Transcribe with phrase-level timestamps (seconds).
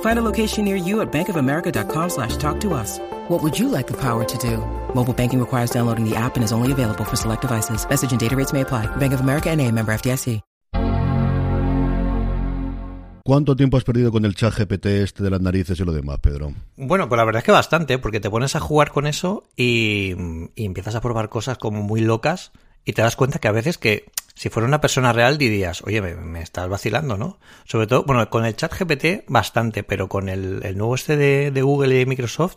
[0.00, 2.98] Find a location near you at bankofamerica.com slash talk to us.
[3.28, 4.58] What would you like the power to do?
[4.94, 7.86] Mobile banking requires downloading the app and is only available for select devices.
[7.86, 8.86] Message and data rates may apply.
[8.96, 10.40] Bank of America and a member FDIC.
[13.26, 16.20] ¿Cuánto tiempo has perdido con el chat GPT este de las narices y lo demás,
[16.20, 16.52] Pedro?
[16.76, 20.14] Bueno, pues la verdad es que bastante, porque te pones a jugar con eso y,
[20.54, 22.52] y empiezas a probar cosas como muy locas
[22.86, 26.00] y te das cuenta que a veces que si fuera una persona real dirías, oye,
[26.00, 27.38] me, me estás vacilando, ¿no?
[27.64, 31.50] Sobre todo, bueno, con el chat GPT bastante, pero con el, el nuevo este de,
[31.50, 32.56] de, Google y Microsoft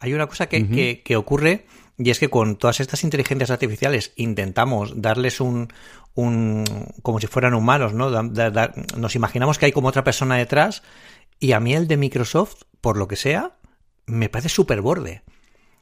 [0.00, 0.74] hay una cosa que, uh -huh.
[0.74, 5.68] que, que ocurre y es que con todas estas inteligencias artificiales intentamos darles un,
[6.14, 6.64] un
[7.02, 8.10] como si fueran humanos, ¿no?
[8.10, 10.82] Da, da, da, nos imaginamos que hay como otra persona detrás
[11.38, 13.58] y a mí el de Microsoft, por lo que sea,
[14.06, 15.22] me parece súper borde.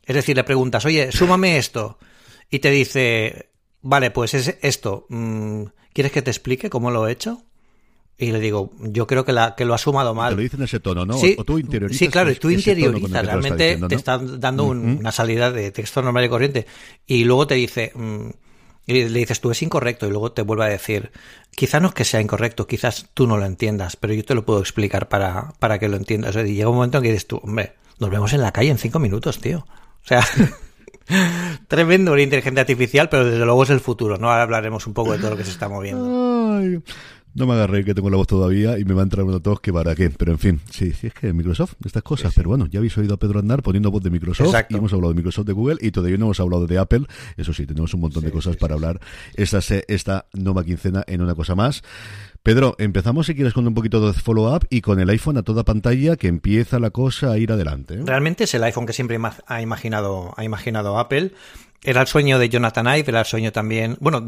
[0.04, 1.98] Es decir, le preguntas, oye, súmame esto
[2.50, 3.49] y te dice,
[3.82, 5.06] vale, pues es esto,
[5.92, 7.42] ¿quieres que te explique cómo lo he hecho?
[8.20, 10.32] Y le digo, yo creo que, la, que lo ha sumado mal.
[10.32, 11.16] Te lo dice en ese tono, ¿no?
[11.16, 11.98] Sí, o tú interiorizas.
[11.98, 13.24] Sí, claro, tú interiorizas.
[13.24, 14.98] Realmente diciendo, te está dando un, uh -huh.
[14.98, 16.66] una salida de texto normal y corriente.
[17.06, 18.28] Y luego te dice, mmm,
[18.86, 20.06] y le dices tú es incorrecto.
[20.06, 21.12] Y luego te vuelve a decir,
[21.52, 24.44] quizás no es que sea incorrecto, quizás tú no lo entiendas, pero yo te lo
[24.44, 26.36] puedo explicar para, para que lo entiendas.
[26.36, 28.76] Y llega un momento en que dices tú, hombre, nos vemos en la calle en
[28.76, 29.66] cinco minutos, tío.
[30.04, 30.22] O sea.
[31.68, 34.30] Tremendo una inteligencia artificial, pero desde luego es el futuro, ¿no?
[34.30, 36.56] Ahora hablaremos un poco de todo lo que se está moviendo.
[36.56, 36.82] Ay.
[37.32, 39.60] No me agarré que tengo la voz todavía y me va a entrar uno todos
[39.60, 40.10] que para qué.
[40.10, 42.30] Pero en fin, sí, sí es que Microsoft, estas cosas.
[42.30, 42.40] Sí, sí.
[42.40, 44.74] Pero bueno, ya habéis oído a Pedro Andar poniendo voz de Microsoft Exacto.
[44.74, 47.06] y hemos hablado de Microsoft de Google y todavía no hemos hablado de Apple.
[47.36, 49.00] Eso sí, tenemos un montón de cosas para hablar
[49.34, 51.82] esta, esta nueva quincena en una cosa más.
[52.42, 55.62] Pedro, empezamos si quieres con un poquito de follow-up y con el iPhone a toda
[55.64, 57.94] pantalla que empieza la cosa a ir adelante.
[57.94, 58.02] ¿eh?
[58.04, 61.32] Realmente es el iPhone que siempre ha imaginado, ha imaginado Apple.
[61.82, 63.98] Era el sueño de Jonathan Ive, era el sueño también.
[64.00, 64.26] Bueno,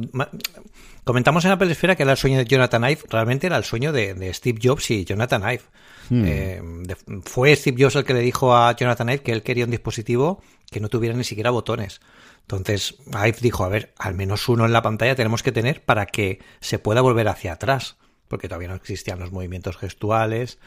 [1.05, 3.93] comentamos en Apple Esfera que era el sueño de Jonathan Ive, realmente era el sueño
[3.93, 5.63] de, de Steve Jobs y Jonathan Ive.
[6.11, 6.25] Hmm.
[6.27, 9.65] Eh, de, fue Steve Jobs el que le dijo a Jonathan Ive que él quería
[9.65, 12.01] un dispositivo que no tuviera ni siquiera botones.
[12.43, 16.07] Entonces, Ive dijo, a ver, al menos uno en la pantalla tenemos que tener para
[16.07, 17.97] que se pueda volver hacia atrás,
[18.33, 20.59] porque todavía no existían los movimientos gestuales.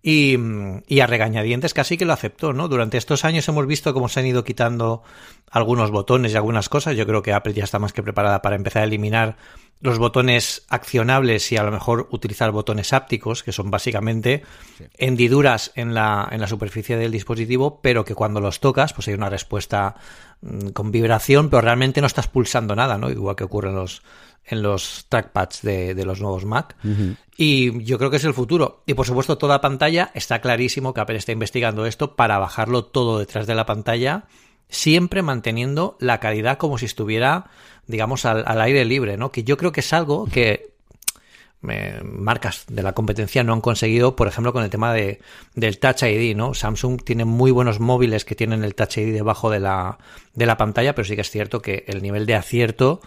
[0.00, 0.38] Y,
[0.86, 2.68] y, a regañadientes casi que lo aceptó, ¿no?
[2.68, 5.02] Durante estos años hemos visto cómo se han ido quitando
[5.50, 6.96] algunos botones y algunas cosas.
[6.96, 9.36] Yo creo que Apple ya está más que preparada para empezar a eliminar
[9.80, 14.44] los botones accionables y a lo mejor utilizar botones ápticos, que son básicamente
[14.78, 14.84] sí.
[14.96, 19.14] hendiduras en la, en la superficie del dispositivo, pero que cuando los tocas, pues hay
[19.14, 19.96] una respuesta
[20.40, 23.10] mmm, con vibración, pero realmente no estás pulsando nada, ¿no?
[23.10, 24.02] Igual que ocurre en los,
[24.48, 26.76] en los trackpads de, de los nuevos Mac.
[26.84, 27.16] Uh -huh.
[27.36, 28.82] Y yo creo que es el futuro.
[28.86, 33.18] Y por supuesto, toda pantalla está clarísimo que Apple está investigando esto para bajarlo todo
[33.18, 34.24] detrás de la pantalla,
[34.68, 37.46] siempre manteniendo la calidad como si estuviera,
[37.86, 39.30] digamos, al, al aire libre, ¿no?
[39.30, 40.72] Que yo creo que es algo que
[41.68, 45.20] eh, marcas de la competencia no han conseguido, por ejemplo, con el tema de,
[45.54, 46.54] del Touch ID, ¿no?
[46.54, 49.98] Samsung tiene muy buenos móviles que tienen el Touch ID debajo de la,
[50.34, 53.00] de la pantalla, pero sí que es cierto que el nivel de acierto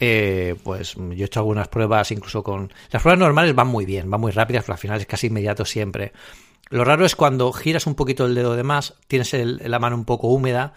[0.00, 2.72] eh, pues yo he hecho algunas pruebas incluso con...
[2.90, 5.64] Las pruebas normales van muy bien, van muy rápidas, pero al final es casi inmediato
[5.64, 6.12] siempre.
[6.70, 9.96] Lo raro es cuando giras un poquito el dedo de más, tienes el, la mano
[9.96, 10.74] un poco húmeda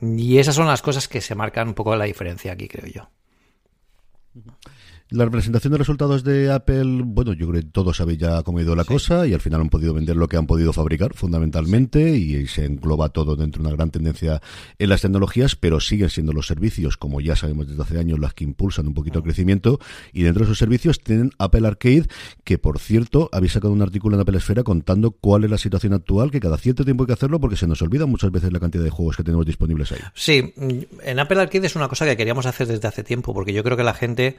[0.00, 3.08] y esas son las cosas que se marcan un poco la diferencia aquí, creo yo.
[5.12, 8.62] La presentación de resultados de Apple, bueno, yo creo que todos sabéis ya cómo ha
[8.62, 8.90] ido la sí.
[8.90, 12.64] cosa y al final han podido vender lo que han podido fabricar, fundamentalmente, y se
[12.64, 14.40] engloba todo dentro de una gran tendencia
[14.78, 18.34] en las tecnologías, pero siguen siendo los servicios, como ya sabemos desde hace años, las
[18.34, 19.80] que impulsan un poquito el crecimiento,
[20.12, 22.06] y dentro de esos servicios tienen Apple Arcade,
[22.44, 25.92] que por cierto, habéis sacado un artículo en Apple Esfera contando cuál es la situación
[25.92, 28.60] actual, que cada cierto tiempo hay que hacerlo porque se nos olvida muchas veces la
[28.60, 29.98] cantidad de juegos que tenemos disponibles ahí.
[30.14, 30.54] Sí,
[31.02, 33.76] en Apple Arcade es una cosa que queríamos hacer desde hace tiempo, porque yo creo
[33.76, 34.36] que la gente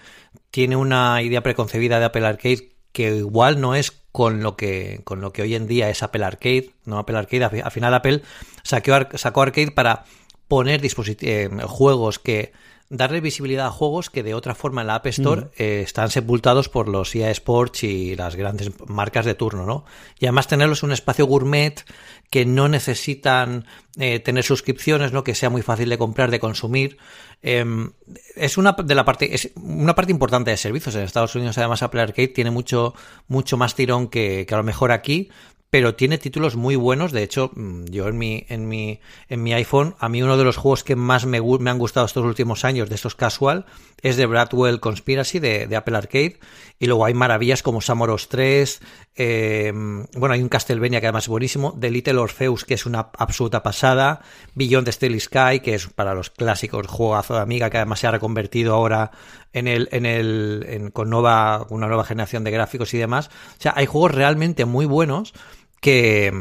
[0.49, 5.21] tiene una idea preconcebida de Apple Arcade que igual no es con lo que con
[5.21, 8.21] lo que hoy en día es Apple Arcade, no Apple Arcade, al final Apple
[8.63, 10.03] sacó, sacó Arcade para
[10.47, 12.51] poner eh, juegos que
[12.91, 16.67] darle visibilidad a juegos que de otra forma en la App Store eh, están sepultados
[16.67, 19.85] por los EA Sports y las grandes marcas de turno, ¿no?
[20.19, 21.85] Y además tenerlos en un espacio gourmet
[22.29, 23.65] que no necesitan
[23.97, 25.23] eh, tener suscripciones, ¿no?
[25.23, 26.97] Que sea muy fácil de comprar, de consumir.
[27.41, 27.91] Em,
[28.35, 30.93] es una de la parte, es una parte importante de servicios.
[30.95, 32.93] En Estados Unidos, además, Apple Arcade tiene mucho,
[33.29, 35.29] mucho más tirón que, que a lo mejor aquí
[35.71, 37.13] pero tiene títulos muy buenos.
[37.13, 40.43] De hecho, mm, yo en mi, en mi, en mi iPhone, a mí uno de
[40.43, 43.65] los juegos que más me, me han gustado estos últimos años de estos casual
[44.01, 46.39] es de Bradwell Conspiracy de, de Apple Arcade.
[46.77, 48.81] Y luego hay maravillas como Samoros 3.
[49.15, 51.77] Eh, bueno, hay un Castlevania que además es buenísimo.
[51.79, 54.21] The Little Orpheus, que es una absoluta pasada.
[54.55, 58.07] Beyond the Steely Sky, que es para los clásicos juegazo de Amiga, que además se
[58.07, 59.11] ha reconvertido ahora
[59.53, 63.27] en el, en el, con una nueva generación de gráficos y demás.
[63.27, 65.33] O sea, hay juegos realmente muy buenos
[65.81, 66.31] que,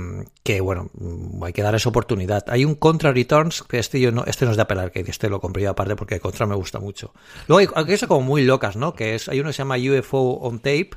[0.44, 0.90] que, bueno,
[1.42, 2.44] hay que dar esa oportunidad.
[2.48, 5.31] Hay un Contra Returns, que este yo no, este no es de Apple Arcade, este
[5.31, 7.14] lo compré yo aparte porque Contra me gusta mucho.
[7.48, 8.94] Luego hay, cosas como muy locas, ¿no?
[8.94, 10.90] Que es, hay uno que se llama UFO on Tape,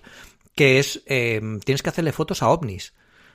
[0.55, 2.93] que es, eh, tienes que hacerle fotos a ovnis.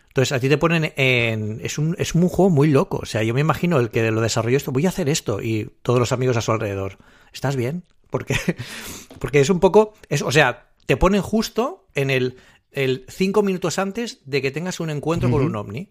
[0.09, 1.61] Entonces a ti te ponen en...
[1.63, 2.99] Es un, es un juego muy loco.
[3.03, 5.71] O sea, yo me imagino el que lo desarrolló esto, voy a hacer esto y
[5.83, 6.99] todos los amigos a su alrededor.
[7.33, 7.85] ¿Estás bien?
[8.11, 8.37] Porque,
[9.19, 9.95] porque es un poco...
[10.09, 12.37] Es, o sea, te ponen justo en el
[12.73, 15.91] el cinco minutos antes de que tengas un encuentro con un ovni.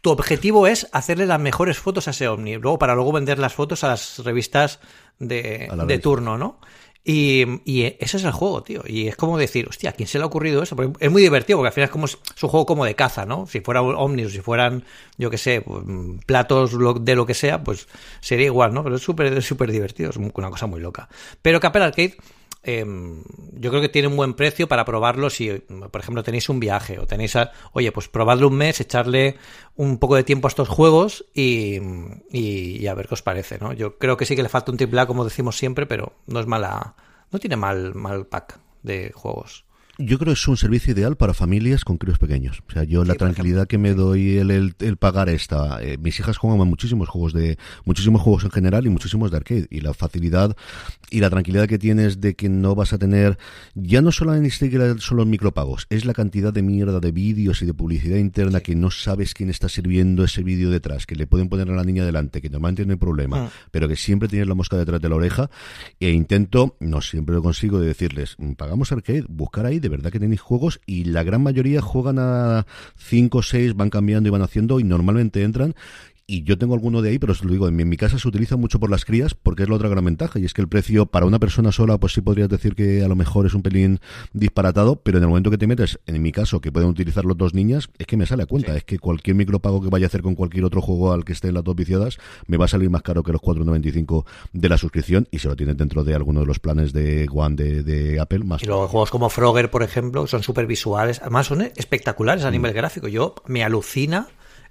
[0.00, 3.52] Tu objetivo es hacerle las mejores fotos a ese ovni, luego para luego vender las
[3.52, 4.78] fotos a las revistas
[5.18, 6.60] de, de turno, ¿no?
[7.04, 8.82] Y, y, ese es el juego, tío.
[8.86, 10.76] Y es como decir, hostia, ¿a quién se le ha ocurrido eso?
[10.76, 13.24] Porque es muy divertido, porque al final es como es un juego como de caza,
[13.24, 13.46] ¿no?
[13.46, 14.84] Si fuera ovnis o si fueran,
[15.16, 15.84] yo qué sé, pues,
[16.26, 17.88] platos de lo que sea, pues
[18.20, 18.84] sería igual, ¿no?
[18.84, 21.08] Pero es súper súper divertido, es una cosa muy loca.
[21.40, 22.18] Pero Capel Arcade
[22.62, 22.84] eh,
[23.52, 26.98] yo creo que tiene un buen precio para probarlo si, por ejemplo, tenéis un viaje
[26.98, 29.36] o tenéis, a, oye, pues probadlo un mes, echarle
[29.76, 31.78] un poco de tiempo a estos juegos y,
[32.30, 33.72] y, y, a ver qué os parece, ¿no?
[33.72, 36.40] Yo creo que sí que le falta un triple A, como decimos siempre, pero no
[36.40, 36.94] es mala,
[37.30, 39.67] no tiene mal, mal pack de juegos.
[40.00, 42.62] Yo creo que es un servicio ideal para familias con críos pequeños.
[42.68, 45.82] O sea, yo sí, la tranquilidad que me doy el, el, el pagar esta.
[45.82, 49.66] Eh, mis hijas juegan muchísimos juegos de, muchísimos juegos en general y muchísimos de arcade.
[49.70, 50.56] Y la facilidad
[51.10, 53.38] y la tranquilidad que tienes de que no vas a tener,
[53.74, 54.50] ya no solamente
[54.98, 58.74] son los micropagos, es la cantidad de mierda de vídeos y de publicidad interna que
[58.74, 62.04] no sabes quién está sirviendo ese vídeo detrás, que le pueden poner a la niña
[62.04, 63.48] delante, que normalmente no hay problema, mm.
[63.70, 65.50] pero que siempre tienes la mosca detrás de la oreja.
[66.00, 70.20] E intento, no siempre lo consigo, de decirles, pagamos arcade, buscar ahí de verdad que
[70.20, 74.42] tenéis juegos y la gran mayoría juegan a 5 o 6, van cambiando y van
[74.42, 75.74] haciendo y normalmente entran
[76.30, 78.18] y yo tengo alguno de ahí, pero os lo digo, en mi, en mi, casa
[78.18, 80.60] se utiliza mucho por las crías porque es la otra gran ventaja y es que
[80.60, 83.54] el precio para una persona sola pues sí podrías decir que a lo mejor es
[83.54, 83.98] un pelín
[84.34, 87.38] disparatado, pero en el momento que te metes, en mi caso, que pueden utilizar los
[87.38, 88.78] dos niñas, es que me sale a cuenta, sí.
[88.78, 91.48] es que cualquier micropago que vaya a hacer con cualquier otro juego al que esté
[91.48, 94.76] en las dos viciadas me va a salir más caro que los 4.95 de la
[94.76, 98.20] suscripción y se lo tienen dentro de alguno de los planes de One de, de
[98.20, 98.62] Apple más.
[98.62, 102.72] Y luego juegos como Frogger, por ejemplo, son súper visuales, además son espectaculares a nivel
[102.72, 102.76] mm.
[102.76, 103.08] gráfico.
[103.08, 104.28] Yo me alucina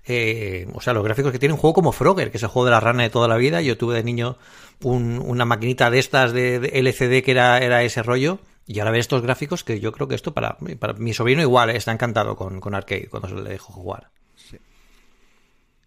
[0.08, 2.66] eh, o sea, los gráficos que tiene un juego como Frogger, que es el juego
[2.66, 3.62] de la rana de toda la vida.
[3.62, 4.38] Yo tuve de niño
[4.84, 8.40] un, una maquinita de estas de, de, LCD que era, era ese rollo.
[8.66, 11.70] Y ahora ver estos gráficos que yo creo que esto para, para mi sobrino igual
[11.70, 14.10] eh, está encantado con, con Arcade cuando se le dejo jugar.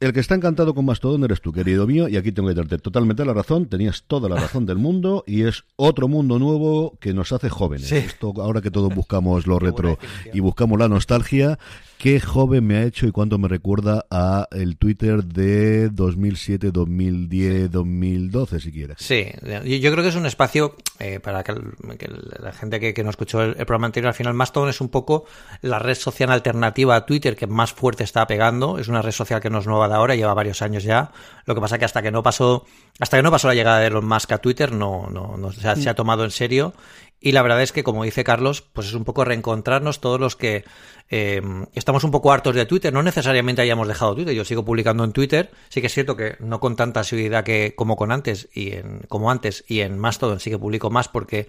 [0.00, 2.78] El que está encantado con Mastodon eres tú, querido mío, y aquí tengo que darte
[2.78, 7.12] totalmente la razón, tenías toda la razón del mundo, y es otro mundo nuevo que
[7.12, 7.88] nos hace jóvenes.
[7.88, 7.96] Sí.
[7.96, 9.98] Esto, ahora que todos buscamos lo retro
[10.32, 11.58] y buscamos la nostalgia,
[12.00, 17.52] qué joven me ha hecho y cuánto me recuerda a el Twitter de 2007, 2010,
[17.52, 17.68] sí.
[17.68, 18.96] 2012, si quieres.
[18.98, 21.52] Sí, yo creo que es un espacio eh, para que,
[21.98, 24.80] que, la gente que, que no escuchó el, el, programa anterior, al final Mastodon es
[24.80, 25.26] un poco
[25.60, 29.42] la red social alternativa a Twitter que más fuerte está pegando, es una red social
[29.42, 31.12] que no es nueva de ahora, lleva varios años ya,
[31.44, 32.64] lo que pasa que hasta que no pasó,
[32.98, 35.68] hasta que no pasó la llegada de Elon Musk a Twitter no, no, no se,
[35.68, 35.82] ha, mm.
[35.82, 36.72] se ha tomado en serio
[37.20, 40.36] y la verdad es que, como dice Carlos, pues es un poco reencontrarnos todos los
[40.36, 40.64] que
[41.10, 41.42] eh,
[41.74, 42.94] estamos un poco hartos de Twitter.
[42.94, 44.34] No necesariamente hayamos dejado Twitter.
[44.34, 45.50] Yo sigo publicando en Twitter.
[45.68, 49.00] Sí que es cierto que no con tanta seguridad que como con antes y en,
[49.08, 51.46] como antes y en Mastodon sí que publico más porque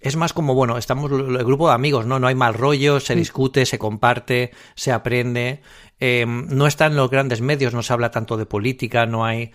[0.00, 2.18] es más como, bueno, estamos el grupo de amigos, ¿no?
[2.18, 5.62] No hay mal rollo, se discute, se comparte, se aprende.
[6.00, 9.52] Eh, no están los grandes medios, no se habla tanto de política, no hay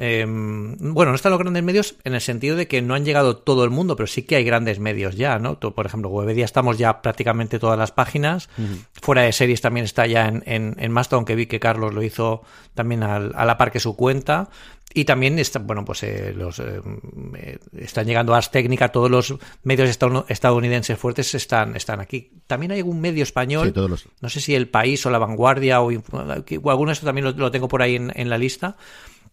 [0.00, 3.36] eh, bueno, no están los grandes medios en el sentido de que no han llegado
[3.36, 5.60] todo el mundo, pero sí que hay grandes medios ya, ¿no?
[5.60, 8.48] Por ejemplo, Webedia estamos ya prácticamente todas las páginas.
[8.56, 8.84] Uh -huh.
[9.02, 12.02] Fuera de series también está ya en, en, en Mastodon, que vi que Carlos lo
[12.02, 12.42] hizo
[12.74, 14.48] también al, a la par que su cuenta.
[14.92, 16.80] Y también está, bueno, pues eh, los eh,
[17.78, 19.88] están llegando a Ars Técnica, todos los medios
[20.28, 22.32] estadounidenses fuertes están, están aquí.
[22.48, 24.06] También hay algún medio español, sí, todos los...
[24.20, 27.30] no sé si El País o La Vanguardia o, o alguno de estos también lo,
[27.30, 28.76] lo tengo por ahí en, en la lista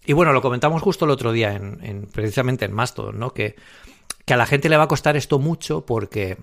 [0.08, 3.34] Y bueno, lo comentamos justo el otro día, en, precisamente en Mastodon, ¿no?
[3.34, 3.58] Que,
[4.26, 6.38] que a la gente le va a costar esto mucho porque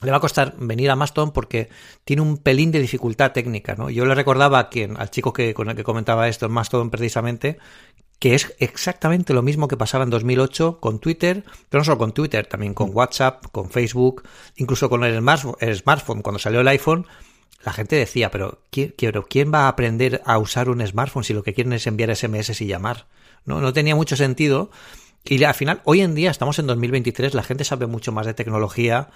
[0.00, 1.70] le va a costar venir a Mastodon porque
[2.04, 3.90] tiene un pelín de dificultad técnica, ¿no?
[3.90, 6.90] Yo le recordaba a quien, al chico que, con el que comentaba esto en Mastodon
[6.90, 7.58] precisamente,
[8.20, 12.12] que es exactamente lo mismo que pasaba en 2008 con Twitter, pero no solo con
[12.12, 14.22] Twitter, también con WhatsApp, con Facebook,
[14.54, 16.22] incluso con el, smartphone.
[16.22, 17.08] Cuando salió el iPhone,
[17.64, 18.94] la gente decía, pero ¿quién,
[19.28, 22.60] ¿quién va a aprender a usar un smartphone si lo que quieren es enviar SMS
[22.60, 23.06] y llamar?
[23.46, 24.70] No, no tenía mucho sentido.
[25.26, 28.34] Y al final, hoy en día estamos en 2023, la gente sabe mucho más de
[28.34, 29.08] tecnología,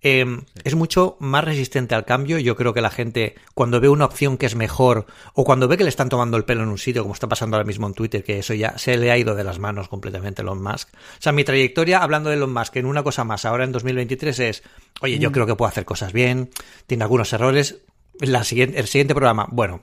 [0.00, 2.38] em, es mucho más resistente al cambio.
[2.38, 5.76] Yo creo que la gente, cuando ve una opción que es mejor, o cuando ve
[5.76, 7.94] que le están tomando el pelo en un sitio, como está pasando ahora mismo en
[7.94, 10.88] Twitter, que eso ya se le ha ido de las manos completamente a Elon Musk.
[10.94, 14.38] O sea, mi trayectoria hablando de Elon Musk en una cosa más ahora en 2023
[14.38, 14.62] es,
[15.00, 15.32] oye, yo mm.
[15.32, 16.50] creo que puedo hacer cosas bien,
[16.86, 17.78] tiene algunos errores,
[18.20, 19.82] la siguiente, el siguiente programa, bueno,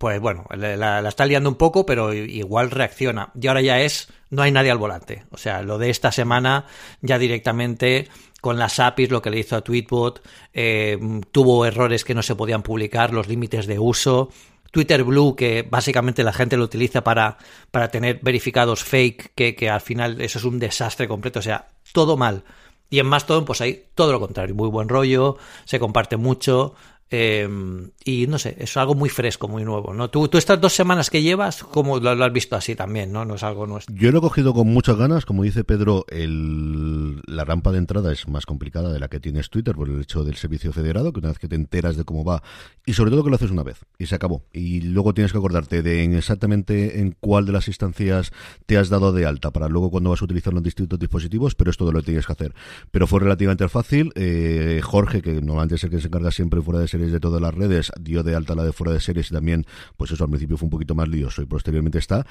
[0.00, 3.32] pues bueno, la, está liando un poco, pero igual reacciona.
[3.38, 5.26] Y ahora ya es, no hay nadie al volante.
[5.30, 6.64] O sea, lo de esta semana
[7.02, 8.08] ya directamente
[8.40, 10.98] con las APIs, lo que le hizo a Tweetbot, eh,
[11.32, 14.30] tuvo errores que no se podían publicar, los límites de uso.
[14.70, 17.36] Twitter Blue, que básicamente la gente lo utiliza para,
[17.70, 21.40] para tener verificados fake, que, que al final eso es un desastre completo.
[21.40, 22.44] O sea, todo mal.
[22.88, 26.74] Y en Mastodon, pues hay todo lo contrario, muy buen rollo, se comparte mucho,
[27.12, 30.10] Em, y no sé, es algo muy fresco, muy nuevo, ¿no?
[30.10, 33.34] Tú, tú estas dos semanas que llevas, como lo, has visto así también, ¿no?
[33.34, 33.92] Es algo nuestro.
[33.96, 38.12] Yo lo he cogido con muchas ganas, como dice Pedro, el, la rampa de entrada
[38.12, 41.18] es más complicada de la que tienes Twitter por el hecho del servicio federado, que
[41.18, 42.44] una vez que te enteras de cómo va,
[42.86, 44.44] y sobre todo que lo haces una vez, y se acabó.
[44.52, 48.30] Y luego tienes que acordarte de en exactamente en cuál de las instancias
[48.66, 51.72] te has dado de alta, para luego cuando vas a utilizar los distintos dispositivos, pero
[51.72, 52.54] es todo lo tienes que hacer.
[52.92, 54.12] Pero fue relativamente fácil.
[54.14, 57.40] Eh, Jorge, que normalmente es el que se encarga siempre fuera de ser de todas
[57.40, 59.66] las redes, dio de alta la de fuera de series y también,
[59.96, 62.26] pues eso al principio fue un poquito más lioso y posteriormente está.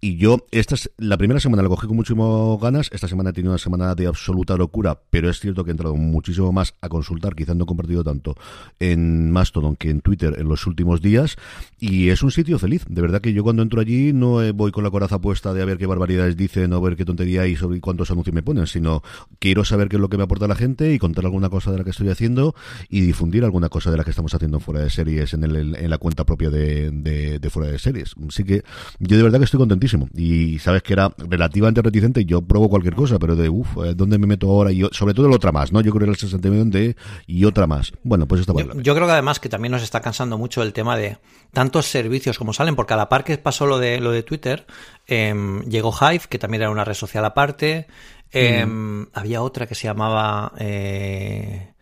[0.00, 3.32] Y yo, esta es, la primera semana la cogí con muchísimas ganas, esta semana he
[3.32, 6.88] tenido una semana de absoluta locura, pero es cierto que he entrado muchísimo más a
[6.88, 8.34] consultar, quizás no he compartido tanto
[8.80, 11.36] en Mastodon que en Twitter en los últimos días,
[11.78, 12.84] y es un sitio feliz.
[12.88, 15.64] De verdad que yo cuando entro allí no voy con la coraza puesta de a
[15.64, 19.02] ver qué barbaridades dicen o ver qué tontería hay sobre cuántos anuncios me ponen, sino
[19.38, 21.78] quiero saber qué es lo que me aporta la gente y contar alguna cosa de
[21.78, 22.54] la que estoy haciendo
[22.88, 25.90] y difundir alguna cosa de la que estamos haciendo fuera de series en, el, en
[25.90, 28.14] la cuenta propia de, de, fuera de series.
[28.28, 28.62] Así que
[29.00, 30.08] yo de verdad que estoy contentísimo.
[30.14, 34.18] Y sabes que era relativamente reticente, yo pruebo cualquier cosa, pero de uff, eh, ¿dónde
[34.18, 34.72] me meto ahora?
[34.72, 35.80] Y yo, sobre todo el otra más, ¿no?
[35.80, 37.92] Yo creo que el 60 de y otra más.
[38.02, 40.72] Bueno, pues esta yo, yo creo que además que también nos está cansando mucho el
[40.72, 41.18] tema de
[41.52, 44.66] tantos servicios como salen, porque a la par que pasó lo de, lo de Twitter,
[45.06, 47.88] em, llegó Hive, que también era una red social aparte.
[48.30, 49.08] Em, mm.
[49.12, 50.52] Había otra que se llamaba.
[50.58, 51.73] Eh,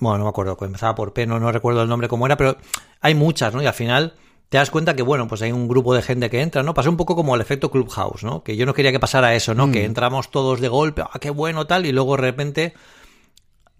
[0.00, 2.56] bueno, no me acuerdo, empezaba por P, no, no recuerdo el nombre cómo era, pero
[3.00, 3.62] hay muchas, ¿no?
[3.62, 4.14] Y al final
[4.48, 6.74] te das cuenta que, bueno, pues hay un grupo de gente que entra, ¿no?
[6.74, 8.42] Pasó un poco como el efecto Clubhouse, ¿no?
[8.42, 9.70] Que yo no quería que pasara eso, ¿no?
[9.70, 9.86] Que mm.
[9.86, 12.74] entramos todos de golpe, ah, qué bueno, tal, y luego de repente,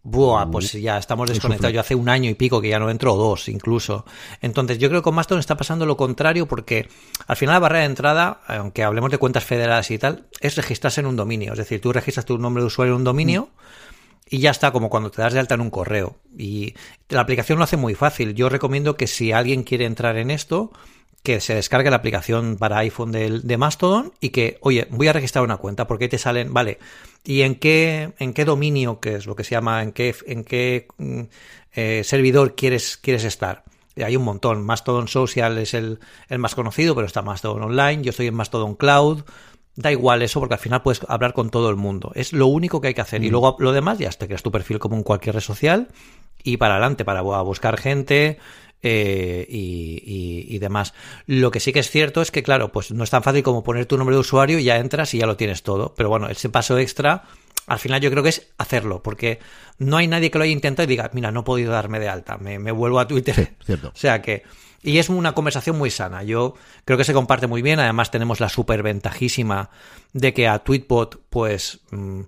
[0.04, 1.74] buah, pues ya estamos desconectados.
[1.74, 4.04] Yo hace un año y pico que ya no entro, o dos incluso.
[4.42, 6.88] Entonces, yo creo que con Mastodon está pasando lo contrario porque
[7.26, 11.00] al final la barrera de entrada, aunque hablemos de cuentas federadas y tal, es registrarse
[11.00, 11.52] en un dominio.
[11.52, 13.42] Es decir, tú registras tu nombre de usuario en un dominio.
[13.42, 13.89] Mm
[14.30, 16.16] y ya está, como cuando te das de alta en un correo.
[16.38, 16.74] Y
[17.08, 18.34] la aplicación lo hace muy fácil.
[18.34, 20.70] Yo recomiendo que si alguien quiere entrar en esto,
[21.24, 25.12] que se descargue la aplicación para iPhone de, de, Mastodon y que, oye, voy a
[25.12, 26.78] registrar una cuenta porque te salen, vale,
[27.24, 30.44] ¿y en qué, en qué dominio, que es lo que se llama, en qué, en
[30.44, 31.22] qué mm,
[31.74, 33.64] eh, servidor quieres, quieres estar?
[33.96, 34.64] Hay un montón.
[34.64, 38.02] Mastodon Social es el, el más conocido, pero está Mastodon Online.
[38.02, 39.24] Yo estoy en Mastodon Cloud.
[39.80, 42.12] Da igual eso porque al final puedes hablar con todo el mundo.
[42.14, 43.24] Es lo único que hay que hacer.
[43.24, 43.32] Y mm.
[43.32, 45.88] luego lo demás ya te creas tu perfil como en cualquier red social
[46.42, 48.38] y para adelante, para buscar gente,
[48.82, 50.94] eh, y, demás.
[51.26, 53.62] Lo que sí que es cierto es que, claro, pues no es tan fácil como
[53.62, 55.94] poner tu nombre de usuario y ya entras y ya lo tienes todo.
[55.96, 57.24] Pero bueno, ese paso extra,
[57.66, 59.38] al final yo creo que es hacerlo, porque
[59.78, 62.08] no hay nadie que lo haya intentado y diga, mira, no he podido darme de
[62.08, 63.54] alta, me, vuelvo a Twitter.
[63.64, 63.88] cierto.
[63.94, 64.42] O sea que
[64.82, 66.22] y es una conversación muy sana.
[66.22, 67.80] Yo creo que se comparte muy bien.
[67.80, 69.70] Además, tenemos la super ventajísima
[70.12, 72.22] de que a Tweetbot, pues, mm,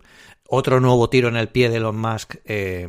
[0.49, 2.88] otro nuevo tiro en el pie de Elon Musk, eh,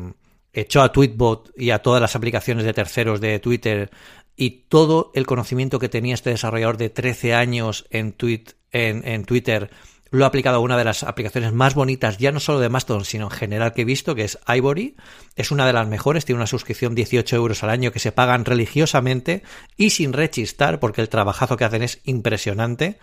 [0.51, 3.89] echó a Tweetbot y a todas las aplicaciones de terceros de Twitter
[4.35, 9.25] y todo el conocimiento que tenía este desarrollador de 13 años en, tweet, en, en
[9.25, 9.69] Twitter
[10.13, 13.03] lo he aplicado a una de las aplicaciones más bonitas, ya no solo de Mastodon,
[13.03, 14.95] sino en general que he visto, que es Ivory.
[15.35, 18.45] Es una de las mejores, tiene una suscripción 18 euros al año que se pagan
[18.45, 19.41] religiosamente
[19.75, 22.99] y sin rechistar, porque el trabajazo que hacen es impresionante.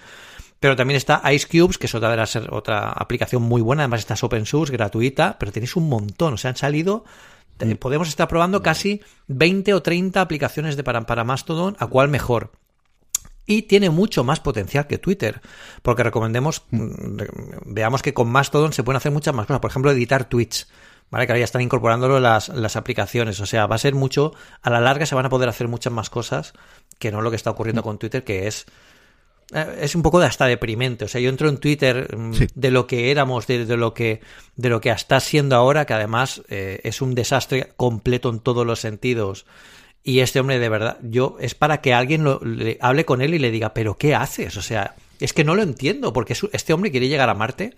[0.60, 4.06] Pero también está Ice Cubes, que es otra de las otra aplicación muy buena, además
[4.08, 7.04] está open source, gratuita, pero tenéis un montón, o sea, han salido
[7.58, 7.72] mm.
[7.72, 12.52] podemos estar probando casi 20 o 30 aplicaciones de para, para Mastodon, a cuál mejor.
[13.50, 15.40] Y tiene mucho más potencial que Twitter,
[15.82, 17.18] porque recomendemos, mm,
[17.66, 20.68] veamos que con Mastodon se pueden hacer muchas más cosas, por ejemplo, editar tweets.
[21.10, 21.26] ¿Vale?
[21.26, 23.40] Que ahora ya están incorporándolo las, las aplicaciones.
[23.40, 24.32] O sea, va a ser mucho.
[24.62, 26.52] A la larga se van a poder hacer muchas más cosas
[27.00, 28.66] que no lo que está ocurriendo con Twitter, que es
[29.52, 31.06] eh, es un poco de hasta deprimente.
[31.06, 34.20] O sea, yo entro en Twitter mm, de lo que éramos, de, lo que
[34.54, 38.64] de lo que está siendo ahora, que además eh, es un desastre completo en todos
[38.64, 39.46] los sentidos.
[40.02, 43.34] Y este hombre, de verdad, yo es para que alguien lo, le hable con él
[43.34, 44.56] y le diga, pero ¿qué haces?
[44.56, 47.74] O sea, es que no lo entiendo, porque este hombre quiere llegar a Marte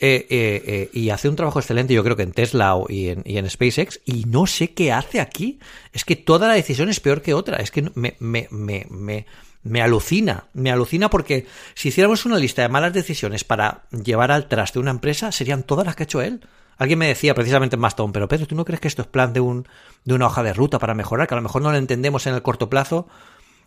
[0.00, 3.48] eh, y hace un trabajo excelente, yo creo que en Tesla y en, y en,
[3.48, 5.58] SpaceX, y no sé qué hace aquí.
[5.92, 7.58] Es que toda la decisión es peor que otra.
[7.58, 9.26] Es que me, me, me, me
[9.64, 14.46] me alucina, me alucina porque si hiciéramos una lista de malas decisiones para llevar al
[14.46, 16.40] traste una empresa, serían todas las que ha hecho él.
[16.76, 19.32] Alguien me decía precisamente en Mastodon, pero Pedro, ¿tú no crees que esto es plan
[19.32, 19.66] de, un,
[20.04, 21.26] de una hoja de ruta para mejorar?
[21.28, 23.08] Que a lo mejor no lo entendemos en el corto plazo.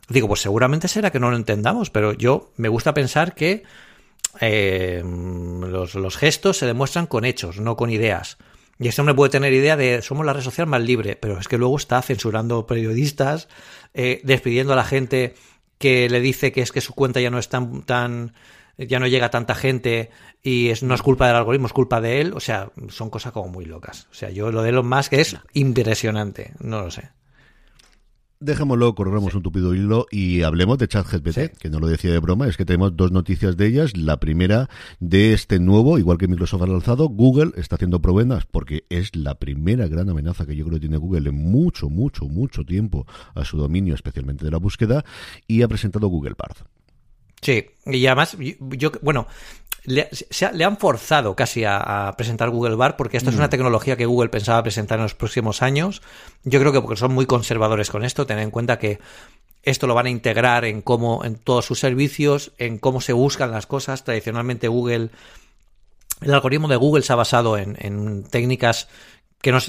[0.09, 3.63] Digo, pues seguramente será que no lo entendamos, pero yo me gusta pensar que
[4.39, 8.37] eh, los, los, gestos se demuestran con hechos, no con ideas.
[8.79, 11.47] Y este hombre puede tener idea de somos la red social más libre, pero es
[11.47, 13.47] que luego está censurando periodistas,
[13.93, 15.33] eh, despidiendo a la gente
[15.79, 18.33] que le dice que es que su cuenta ya no es tan, tan
[18.77, 20.09] ya no llega tanta gente
[20.43, 22.33] y es, no es culpa del algoritmo, es culpa de él.
[22.33, 24.07] O sea, son cosas como muy locas.
[24.11, 26.53] O sea, yo lo de Elon Musk es impresionante.
[26.59, 27.09] No lo sé.
[28.39, 32.47] Dejémoslo, corremos un tupido hilo y hablemos de ChatGPT, que no lo decía de broma,
[32.47, 33.97] es que tenemos dos noticias de ellas.
[33.97, 34.69] La primera
[34.99, 39.39] de este nuevo, igual que Microsoft ha lanzado, Google está haciendo provenas porque es la
[39.39, 43.43] primera gran amenaza que yo creo que tiene Google en mucho, mucho, mucho tiempo a
[43.43, 45.03] su dominio, especialmente de la búsqueda,
[45.47, 46.57] y ha presentado Google Bard.
[47.41, 49.27] Sí, y además, yo, bueno,
[49.87, 50.09] le,
[50.53, 53.51] le, han forzado casi a, presentar Google Bar porque esta es una mm.
[53.51, 56.01] tecnología que Google pensaba presentar en los próximos años.
[56.43, 58.99] Yo creo que porque son muy conservadores con esto, ten en cuenta que
[59.63, 63.51] esto lo van a integrar en cómo, en todos sus servicios, en cómo se buscan
[63.51, 64.03] las cosas.
[64.03, 65.09] Tradicionalmente Google,
[66.21, 68.89] el algoritmo de Google se ha basado en, en técnicas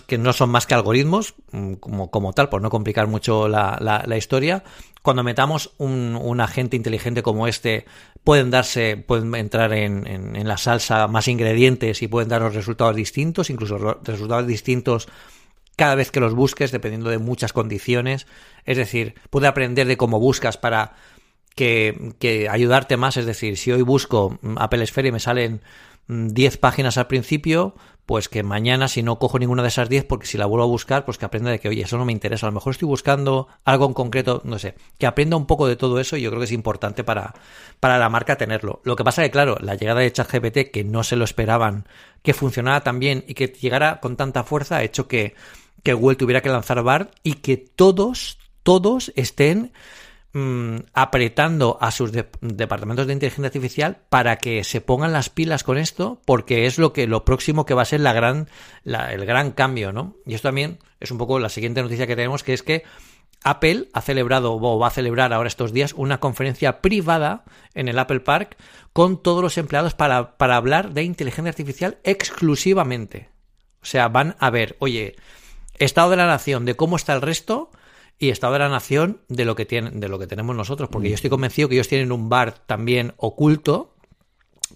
[0.07, 3.79] que no, son más que algoritmos, mm, como, como tal, por no complicar mucho la,
[3.81, 4.65] la, historia.
[5.03, 7.85] Cuando metamos un, un, agente inteligente como este,
[8.25, 13.51] pueden darse, pueden entrar en, en, la salsa más ingredientes y pueden darnos resultados distintos,
[13.51, 15.09] incluso resultados distintos
[15.77, 18.27] cada vez que los busques, dependiendo de muchas condiciones.
[18.65, 20.97] Es decir, puede aprender de cómo buscas para
[21.55, 23.17] que, que ayudarte más.
[23.17, 25.61] Es decir, si hoy busco Apple Sphere y me salen
[26.09, 27.77] 10 mm, páginas al principio,
[28.09, 30.67] pues que mañana si no cojo ninguna de esas 10, porque si la vuelvo a
[30.67, 32.89] buscar, pues que aprenda de que, oye, eso no me interesa, a lo mejor estoy
[32.89, 36.31] buscando algo en concreto, no sé, que aprenda un poco de todo eso y yo
[36.31, 37.35] creo que es importante para,
[37.81, 38.81] para la marca tenerlo.
[38.85, 41.87] Lo que pasa es que, claro, la llegada de ChatGPT, que no se lo esperaban,
[42.23, 45.35] que funcionara tan bien y que llegara con tanta fuerza, ha hecho que,
[45.83, 49.71] que Google tuviera que lanzar BART y que todos, todos estén
[50.35, 55.79] Mm, apretando a sus departamentos de inteligencia artificial para que se pongan las pilas con
[55.79, 58.47] esto, porque es lo que lo próximo que va a ser la gran,
[58.85, 60.17] el gran cambio, ¿no?
[60.27, 62.83] Y esto también es un poco la siguiente noticia que tenemos, que es que
[63.43, 67.99] Apple ha celebrado o va a celebrar ahora estos días una conferencia privada en el
[67.99, 68.59] Apple Park
[68.93, 73.31] con todos los empleados para, para hablar de inteligencia artificial exclusivamente.
[73.81, 75.17] O sea, van a ver, oye,
[75.79, 77.71] estado de la nación, de cómo está el resto,
[78.19, 81.09] y Estado de la Nación de lo que tienen, de lo que tenemos nosotros, porque
[81.09, 83.95] yo estoy convencido que ellos tienen un bar también oculto.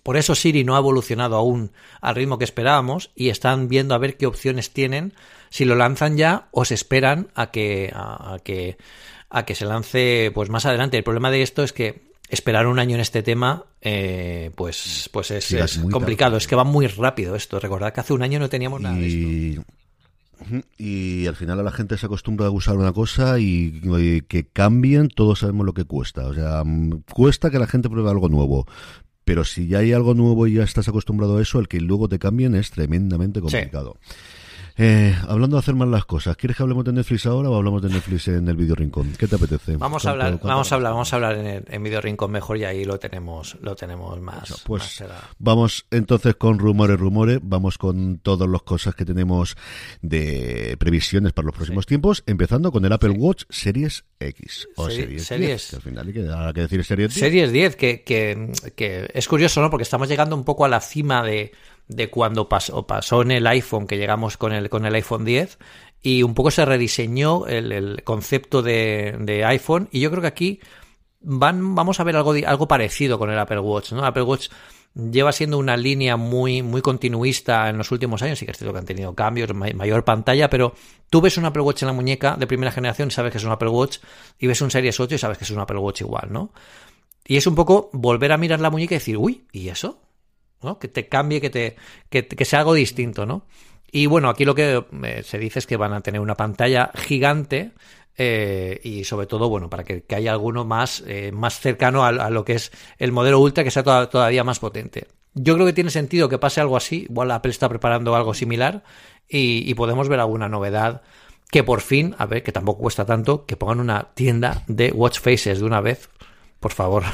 [0.03, 3.99] Por eso Siri no ha evolucionado aún al ritmo que esperábamos y están viendo a
[3.99, 5.15] ver qué opciones tienen,
[5.51, 8.79] si lo lanzan ya o se esperan a que, a, que,
[9.29, 10.97] a que se lance pues más adelante.
[10.97, 15.31] El problema de esto es que esperar un año en este tema, eh, pues, pues
[15.31, 16.37] es, complicado.
[16.39, 17.61] Es que va muy rápido esto.
[17.61, 19.63] Recordad que hace un año no teníamos nada de esto.
[20.79, 25.09] Y al final a la gente se acostumbra a usar una cosa y, que cambien,
[25.09, 26.27] todos sabemos lo que cuesta.
[26.27, 28.67] O sea, mm, cuesta que la gente pruebe algo nuevo.
[29.25, 32.09] Pero si ya hay algo nuevo y ya estás acostumbrado a eso, el que luego
[32.09, 33.99] te cambien es tremendamente complicado.
[34.77, 37.83] Eh, hablando de hacer mal las cosas, ¿quieres que hablemos de Netflix ahora o hablamos
[37.83, 39.13] de Netflix en el Video Rincón?
[39.19, 39.77] ¿Qué te apetece?
[39.77, 42.57] Vamos a hablar, vamos a hablar, vamos a hablar en, el, en Video Rincón mejor
[42.57, 44.63] y ahí lo tenemos, lo tenemos más.
[44.65, 45.05] pues
[45.39, 49.57] vamos entonces con rumores, rumores, vamos con todas las cosas que tenemos
[50.01, 55.27] de previsiones para los próximos tiempos, empezando con el Apple Watch Series X o Series,
[55.27, 55.75] series.
[55.75, 57.21] al final hay que, decir Series 10.
[57.21, 59.71] Series 10, que, que, que es curioso, ¿no?
[59.71, 61.53] Porque estamos llegando un poco a la cima de
[61.97, 65.59] de cuando pasó, pasó en el iPhone, que llegamos con el, con el iPhone 10,
[66.03, 70.61] y un poco se rediseñó el, concepto de, iPhone, y yo creo que aquí
[71.21, 74.05] van, vamos a ver algo, algo parecido con el Apple Watch, ¿no?
[74.05, 74.49] Apple Watch
[74.95, 78.39] lleva siendo una línea muy, muy continuista en los últimos años.
[78.39, 80.75] Sí que es cierto que han tenido cambios, mayor pantalla, pero
[81.09, 83.45] tú ves un Apple Watch en la muñeca de primera generación y sabes que es
[83.45, 83.99] un Apple Watch,
[84.39, 86.53] y ves un Series 8 y sabes que es un Apple Watch igual, ¿no?
[87.27, 90.01] Y es un poco volver a mirar la muñeca y decir, uy, ¿y eso?
[90.63, 90.79] ¿No?
[90.79, 91.77] Que te cambie, que, te,
[92.09, 93.47] que, que sea algo distinto, ¿no?
[93.95, 96.91] Y bueno, aquí lo que eh, se dice es que van a tener una pantalla
[96.95, 97.73] gigante
[98.17, 102.45] eh, y sobre todo, bueno, para que, haya alguno más, eh, más cercano a, lo
[102.45, 105.09] que es el modelo Ultra, que sea todavía más potente.
[105.35, 108.83] Yo creo que tiene sentido que pase algo así, igual Apple está preparando algo similar
[109.29, 111.03] y, podemos ver alguna novedad
[111.51, 115.21] que por fin, a ver, que tampoco cuesta tanto, que pongan una tienda de watch
[115.21, 116.09] faces de una vez,
[116.61, 117.05] por favor,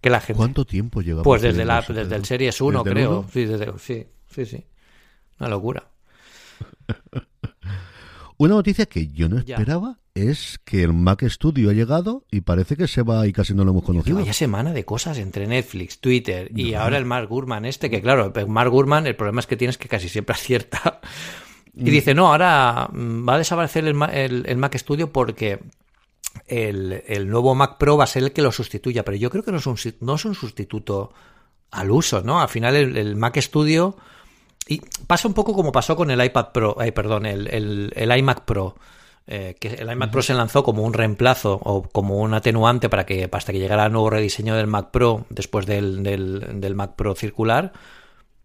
[0.00, 0.36] que la gente...
[0.36, 1.22] ¿Cuánto tiempo lleva?
[1.22, 3.26] Pues desde, la, desde el Series 1, creo.
[3.32, 4.64] Sí, sí, sí, sí.
[5.38, 5.88] Una locura.
[8.40, 12.74] Una noticia que yo no esperaba es que el Mac Studio ha llegado y parece
[12.74, 14.16] que se va y casi no lo hemos conocido.
[14.16, 18.32] Vaya semana de cosas entre Netflix, Twitter y ahora el Mark Gurman este, que claro,
[18.48, 21.00] Mark Gurman el problema es que tienes que casi siempre acierta.
[21.74, 21.84] Y mm.
[21.84, 25.60] dice, no, ahora mm, va a desaparecer el, Mac Studio porque
[26.46, 29.52] el, nuevo Mac Pro va a ser el que lo sustituya, pero yo creo que
[29.52, 31.12] no es un, no es un sustituto
[31.70, 32.40] al uso, ¿no?
[32.40, 33.96] Al final el Mac Studio
[34.70, 38.76] y pasa un poco como pasó con el iPad Pro, perdón, el, iMac Pro.
[39.26, 43.04] Eh, que el iMac Pro se lanzó como un reemplazo o como un atenuante para
[43.04, 47.16] que hasta que llegara el nuevo rediseño del Mac Pro después del, del, Mac Pro
[47.16, 47.72] circular.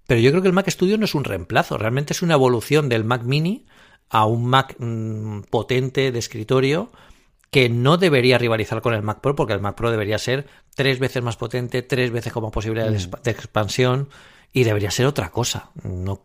[0.07, 2.89] Pero yo creo que el Mac Studio no es un reemplazo, realmente es una evolución
[2.89, 3.67] del Mac Mini
[4.09, 6.89] a un Mac mm, potente de escritorio
[7.55, 10.99] que no debería rivalizar con el Mac Pro porque el Mac Pro debería ser tres
[10.99, 13.29] veces más potente, tres veces como posibilidad de mm.
[13.29, 14.09] expansión
[14.51, 15.69] y debería ser otra cosa.
[15.81, 16.23] No,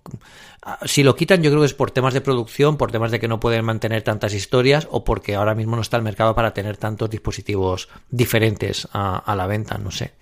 [0.86, 3.28] si lo quitan, yo creo que es por temas de producción, por temas de que
[3.28, 6.76] no pueden mantener tantas historias o porque ahora mismo no está el mercado para tener
[6.76, 10.14] tantos dispositivos diferentes a, a la venta, no sé.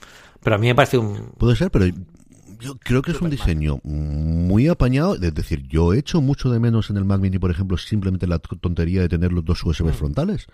[0.43, 1.33] Pero a mí me parece un.
[1.39, 1.87] Puede ser, pero
[2.61, 5.15] yo creo que es un diseño muy apañado.
[5.15, 8.27] Es decir, yo he hecho mucho de menos en el Mac Mini, por ejemplo, simplemente
[8.27, 9.93] la tontería de tener los dos USB mm.
[9.93, 10.47] frontales.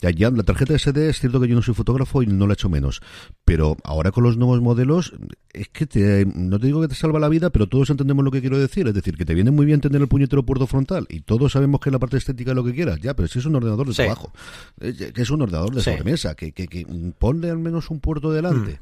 [0.00, 2.54] Ya, la tarjeta SD es cierto que yo no soy fotógrafo y no la he
[2.54, 3.00] hecho menos.
[3.44, 5.12] Pero ahora con los nuevos modelos,
[5.52, 8.30] es que te, no te digo que te salva la vida, pero todos entendemos lo
[8.30, 8.86] que quiero decir.
[8.86, 11.80] Es decir, que te viene muy bien tener el puñetero puerto frontal y todos sabemos
[11.80, 13.00] que la parte estética es lo que quieras.
[13.00, 14.32] Ya, pero si es un ordenador de trabajo,
[14.78, 16.86] que es un ordenador de sobremesa, que, que,
[17.18, 18.72] ponle al menos un puerto delante.
[18.72, 18.76] Mm.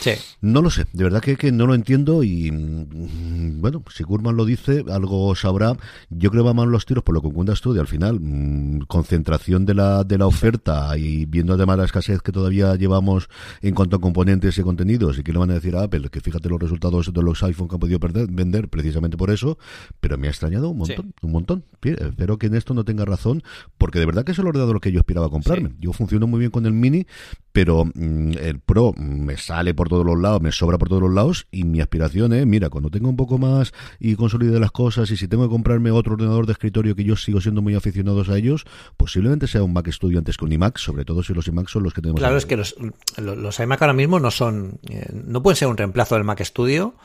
[0.00, 0.10] Sí.
[0.40, 4.36] No lo sé, de verdad que, que no lo entiendo y mm, bueno, si Gurman
[4.36, 5.76] lo dice, algo sabrá.
[6.10, 8.80] Yo creo que van los tiros por lo que cuentas tú, de al final, mm,
[8.86, 13.28] concentración de la, de la oferta y viendo además la escasez que todavía llevamos
[13.62, 16.20] en cuanto a componentes y contenidos y que le van a decir a Apple, que
[16.20, 19.58] fíjate los resultados de los iPhone que han podido perder, vender precisamente por eso,
[20.00, 21.64] pero me ha extrañado un montón, un montón.
[21.82, 23.42] Espero que en esto no tenga razón,
[23.78, 25.74] porque de verdad que es el ordenador que yo esperaba comprarme.
[25.78, 27.06] Yo funciono muy bien con el Mini,
[27.54, 31.14] pero mm, el Pro me sale por todos los lados, me sobra por todos los
[31.14, 35.08] lados y mi aspiración es, mira, cuando tenga un poco más y consolide las cosas
[35.12, 38.28] y si tengo que comprarme otro ordenador de escritorio que yo sigo siendo muy aficionados
[38.28, 38.64] a ellos,
[38.96, 41.84] posiblemente sea un Mac Studio antes que un iMac, sobre todo si los iMac son
[41.84, 42.18] los que tenemos.
[42.18, 42.74] Claro, es que los,
[43.18, 46.96] los, iMac ahora mismo no son, eh, no pueden ser un reemplazo del Mac Studio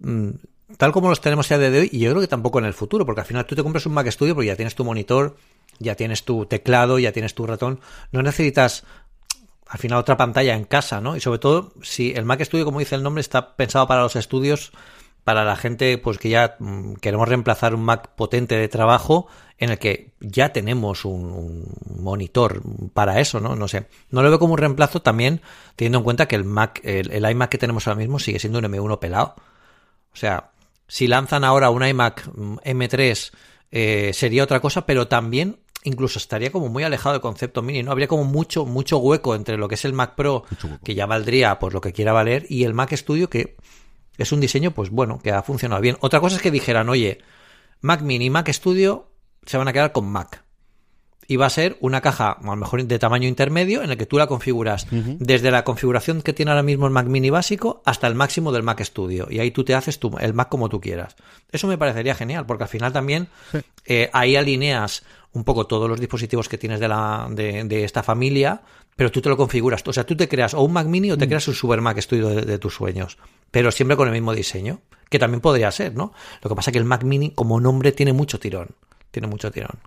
[0.00, 0.30] mm,
[0.76, 3.06] tal como los tenemos ya de hoy, y yo creo que tampoco en el futuro,
[3.06, 5.36] porque al final tú te compras un Mac Studio porque ya tienes tu monitor,
[5.78, 7.78] ya tienes tu teclado, ya tienes tu ratón,
[8.10, 8.84] no necesitas
[9.74, 11.16] al final otra pantalla en casa, ¿no?
[11.16, 14.14] Y sobre todo, si el Mac Studio, como dice el nombre, está pensado para los
[14.14, 14.70] estudios,
[15.24, 19.26] para la gente pues que ya mm, queremos reemplazar un Mac potente de trabajo
[19.58, 23.56] en el que ya tenemos un, monitor para eso, ¿no?
[23.56, 23.88] No sé.
[24.10, 25.40] No lo veo como un reemplazo también
[25.74, 28.66] teniendo en cuenta que el Mac, el, iMac que tenemos ahora mismo sigue siendo un
[28.66, 29.34] M1 pelado.
[30.12, 30.52] O sea,
[30.86, 33.36] si lanzan ahora un iMac M3 mm,
[33.72, 37.92] eh, sería otra cosa, pero también incluso estaría como muy alejado del concepto mini, ¿no?
[37.92, 40.44] Habría como mucho, mucho hueco entre lo que es el Mac Pro,
[40.82, 43.56] que ya valdría pues lo que quiera valer, y el Mac Studio, que
[44.18, 45.96] es un diseño, pues bueno, que ha funcionado bien.
[46.00, 47.20] Otra cosa es que dijeran, oye,
[47.80, 49.10] Mac Mini y Mac Studio
[49.44, 50.44] se van a quedar con Mac
[51.26, 54.06] y va a ser una caja a lo mejor de tamaño intermedio en el que
[54.06, 58.06] tú la configuras desde la configuración que tiene ahora mismo el Mac Mini básico hasta
[58.06, 60.80] el máximo del Mac Studio y ahí tú te haces tu, el Mac como tú
[60.80, 61.16] quieras.
[61.50, 63.28] Eso me parecería genial porque al final también
[63.86, 68.62] eh, ahí alineas un poco todos los dispositivos que tienes de, la, de, esta familia,
[68.96, 69.82] pero tú te lo configuras.
[69.86, 71.28] O sea, tú te creas o un Mac Mini o te mm.
[71.28, 73.18] creas un Super Mac Studio de, tus sueños,
[73.50, 76.12] pero siempre con el mismo diseño, que también podría ser, ¿no?
[76.42, 78.68] Lo que pasa es que el Mac Mini como nombre tiene mucho tirón,
[79.10, 79.78] tiene mucho tirón.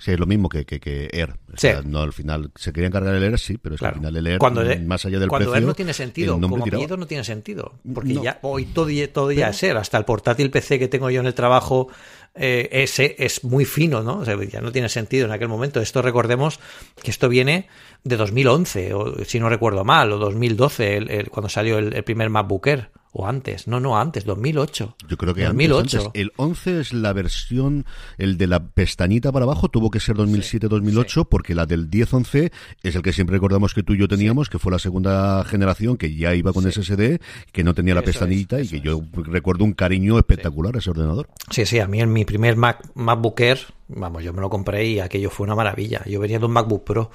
[0.00, 1.32] Sí, es lo mismo que, que, que Air.
[1.32, 1.68] O Sí.
[1.68, 3.92] sea, no, al final se querían cargar el Air, sí, pero es Claro.
[3.92, 5.58] que al final el Air, Cuando el- más allá del Cuando precio.
[5.58, 7.74] Air no tiene sentido, como apellido no tiene sentido.
[7.94, 8.22] Porque No.
[8.22, 9.76] ya hoy todo, todo ya es ser.
[9.76, 11.88] Hasta el portátil PC que tengo yo en el trabajo,
[12.34, 14.24] eh, ese es muy fino, ¿no?
[14.24, 15.80] Ya no tiene sentido en aquel momento.
[15.80, 16.60] Esto recordemos
[17.02, 17.68] que esto viene
[18.04, 22.30] de 2011, o si no recuerdo mal, o 2012, el- el- cuando salió el, primer
[22.30, 22.68] MacBook.
[23.12, 24.96] O antes, no, no, antes, 2008.
[25.08, 25.80] Yo creo que 2008.
[25.80, 26.20] antes, antes.
[26.20, 27.84] El 11 es la versión,
[28.18, 32.52] el de la pestañita para abajo, tuvo que ser 2007-2008, porque la del 10-11
[32.84, 35.96] es el que siempre recordamos que tú y yo teníamos, que fue la segunda generación
[35.96, 37.20] que ya iba con SSD,
[37.50, 40.78] que no tenía la Eso es, pestañita y que yo recuerdo un cariño espectacular a
[40.78, 41.28] ese ordenador.
[41.50, 44.86] Sí, sí, a mí en mi primer Mac, MacBook Air, vamos, yo me lo compré
[44.86, 46.04] y aquello fue una maravilla.
[46.06, 47.10] Yo venía de un MacBook Pro.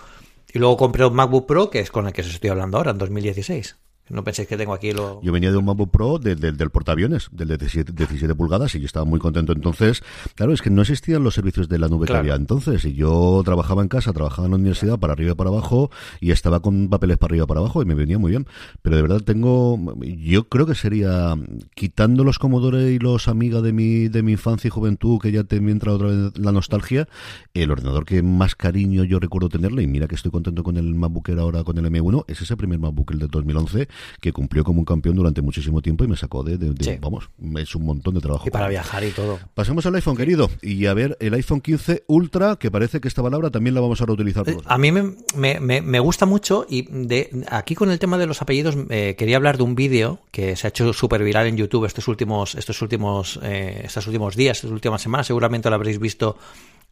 [0.54, 2.92] Y luego compré un MacBook Pro, que es con el que os estoy hablando ahora,
[2.92, 3.78] en 2016.
[4.10, 5.20] No penséis que tengo aquí lo...
[5.24, 8.76] Yo venía de un MacBook Pro del, del, del portaaviones, del de 17, 17 pulgadas,
[8.76, 9.52] y yo estaba muy contento.
[9.52, 10.04] Entonces,
[10.36, 12.22] claro, es que no existían los servicios de la nube Claro.
[12.24, 12.86] que había entonces.
[12.86, 15.90] Y yo trabajaba en casa, trabajaba en la universidad para arriba y para abajo,
[16.22, 18.46] y estaba con papeles para arriba y para abajo, y me venía muy bien.
[18.84, 21.36] Pero de verdad tengo, yo creo que sería,
[21.74, 25.44] quitando los Commodore y los Amiga de mi, de mi infancia y juventud, que ya
[25.44, 27.08] te me entra otra vez la nostalgia,
[27.56, 30.94] el ordenador que más cariño yo recuerdo tenerle, y mira que estoy contento con el
[30.94, 33.88] MacBook Air ahora con el M1, es ese primer MacBook el de 2011,
[34.22, 36.98] que cumplió como un campeón durante muchísimo tiempo y me sacó de, de- de- Sí.
[37.02, 38.44] vamos, es un montón de trabajo.
[38.48, 39.40] Y para viajar y todo.
[39.54, 43.24] Pasemos al iPhone, querido, y a ver el iPhone 15 Ultra, que parece que esta
[43.24, 44.48] palabra también la vamos a reutilizar.
[44.48, 44.66] Eh, todos.
[44.68, 48.26] A mí me, me- me- me gusta mucho y de, aquí con el tema de
[48.28, 51.58] los apellidos eh, quería hablar de un vídeo que se ha hecho súper viral en
[51.58, 55.28] YouTube estos últimos, estos últimos, eh, estos últimos días, estas últimas semanas.
[55.28, 56.38] Seguramente lo habréis visto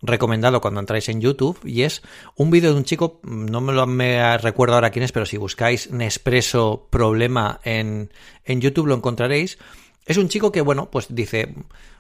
[0.04, 2.04] recomendado cuando entráis en YouTube y es
[2.36, 3.86] un vídeo de un chico, no me lo
[4.38, 8.12] recuerdo ahora quién es, pero si buscáis Nespresso problema en,
[8.44, 9.58] en YouTube lo encontraréis.
[10.06, 11.56] Es un chico que, bueno, pues dice,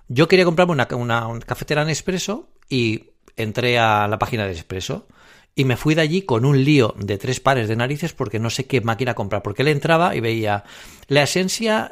[0.09, 5.07] yo quería comprarme una, una, una cafetera Nespresso y entré a la página de Nespresso
[5.55, 8.49] y me fui de allí con un lío de tres pares de narices porque no
[8.49, 9.43] sé qué máquina comprar.
[9.43, 10.63] Porque él entraba y veía
[11.07, 11.91] la esencia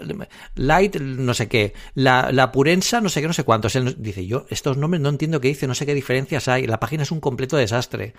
[0.55, 3.77] light, no sé qué, la, la purensa, no sé qué, no sé cuántos.
[3.97, 6.65] Dice, yo estos nombres no entiendo qué dice, no sé qué diferencias hay.
[6.65, 8.15] La página es un completo desastre.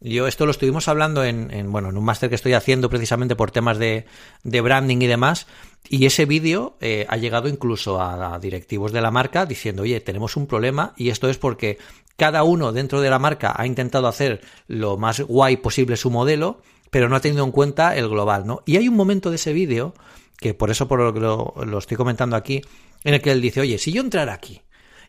[0.00, 3.36] Yo esto lo estuvimos hablando en, en bueno, en un máster que estoy haciendo precisamente
[3.36, 4.06] por temas de,
[4.44, 5.46] de branding y demás.
[5.88, 10.36] Y ese vídeo eh, ha llegado incluso a directivos de la marca diciendo, oye, tenemos
[10.36, 11.78] un problema y esto es porque
[12.16, 16.62] cada uno dentro de la marca ha intentado hacer lo más guay posible su modelo,
[16.90, 18.62] pero no ha tenido en cuenta el global, ¿no?
[18.64, 19.94] Y hay un momento de ese vídeo,
[20.38, 22.62] que por eso por lo que lo, estoy comentando aquí,
[23.04, 24.62] en el que él dice, oye, si yo entrara aquí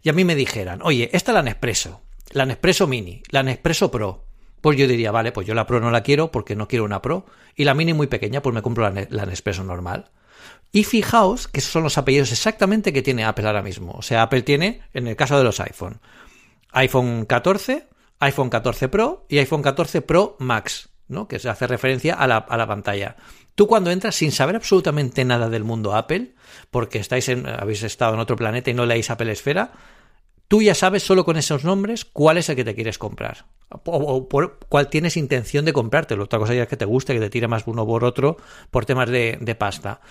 [0.03, 3.89] y a mí me dijeran, oye, esta es la Nespresso, la Nespresso Mini, la Nespresso
[3.89, 4.25] Pro,
[4.61, 7.01] pues yo diría, vale, pues yo la Pro no la quiero porque no quiero una
[7.01, 10.11] Pro, y la Mini muy pequeña, pues me compro la, la Nespresso normal.
[10.71, 13.93] Y fijaos que esos son los apellidos exactamente que tiene Apple ahora mismo.
[13.93, 16.01] O sea, Apple tiene, en el caso de los iPhone,
[16.71, 17.87] iPhone 14,
[18.19, 21.27] iPhone 14 Pro y iPhone 14 Pro Max, ¿no?
[21.27, 23.15] Que se hace referencia a la, a la pantalla.
[23.55, 26.33] Tú cuando entras sin saber absolutamente nada del mundo Apple,
[26.69, 29.71] porque estáis en, habéis estado en otro planeta y no leéis Apple Esfera,
[30.47, 33.45] tú ya sabes solo con esos nombres cuál es el que te quieres comprar.
[33.69, 36.25] O, por cuál tienes intención de comprártelo.
[36.25, 38.37] Otra cosa ya es que te guste, que te tire más uno por otro
[38.71, 40.01] por temas de, de pasta.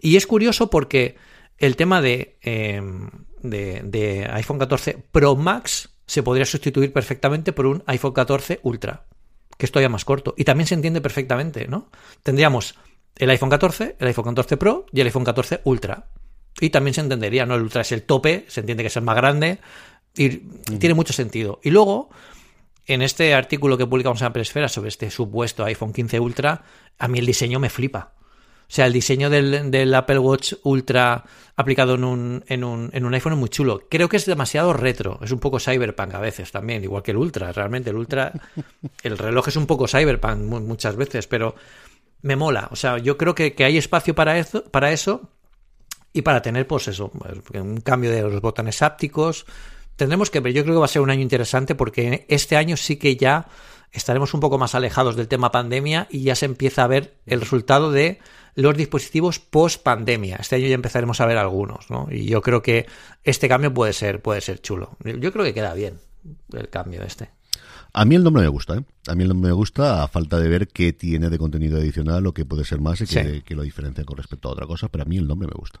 [0.00, 1.16] Y es curioso porque
[1.58, 2.80] el tema de, eh,
[3.42, 9.04] de, de iPhone 14 Pro Max se podría sustituir perfectamente por un iPhone 14 Ultra,
[9.56, 10.34] que es todavía más corto.
[10.36, 11.90] Y también se entiende perfectamente, ¿no?
[12.22, 12.76] Tendríamos
[13.16, 16.08] el iPhone 14, el iPhone 14 Pro y el iPhone 14 Ultra.
[16.60, 17.56] Y también se entendería, ¿no?
[17.56, 19.58] El Ultra es el tope, se entiende que es el más grande
[20.14, 20.28] y
[20.78, 21.60] tiene mucho sentido.
[21.62, 22.10] Y luego,
[22.86, 26.64] en este artículo que publicamos en Apple Esfera sobre este supuesto iPhone 15 Ultra,
[26.98, 28.14] a mí el diseño me flipa.
[28.70, 31.24] O sea, el diseño del, del Apple Watch Ultra
[31.56, 33.80] aplicado en un, en, un, en un iPhone es muy chulo.
[33.88, 35.18] Creo que es demasiado retro.
[35.22, 37.50] Es un poco cyberpunk a veces también, igual que el Ultra.
[37.52, 38.30] Realmente el Ultra,
[39.02, 41.54] el reloj es un poco cyberpunk mu- muchas veces, pero
[42.20, 42.68] me mola.
[42.70, 45.30] O sea, yo creo que, que hay espacio para eso, para eso
[46.12, 47.10] y para tener, pues eso,
[47.54, 49.46] un cambio de los botones ápticos.
[49.96, 52.76] Tendremos que ver, yo creo que va a ser un año interesante porque este año
[52.76, 53.46] sí que ya
[53.92, 57.40] estaremos un poco más alejados del tema pandemia y ya se empieza a ver el
[57.40, 58.20] resultado de
[58.54, 60.36] los dispositivos post pandemia.
[60.36, 62.08] Este año ya empezaremos a ver algunos, ¿no?
[62.10, 62.86] Y yo creo que
[63.24, 64.96] este cambio puede ser, puede ser chulo.
[65.04, 65.98] Yo creo que queda bien
[66.52, 67.30] el cambio este.
[67.92, 68.84] A mí el nombre me gusta, ¿eh?
[69.06, 72.26] A mí el nombre me gusta a falta de ver qué tiene de contenido adicional
[72.26, 73.14] o qué puede ser más y Sí.
[73.14, 75.54] qué, qué lo diferencia con respecto a otra cosa, pero a mí el nombre me
[75.54, 75.80] gusta.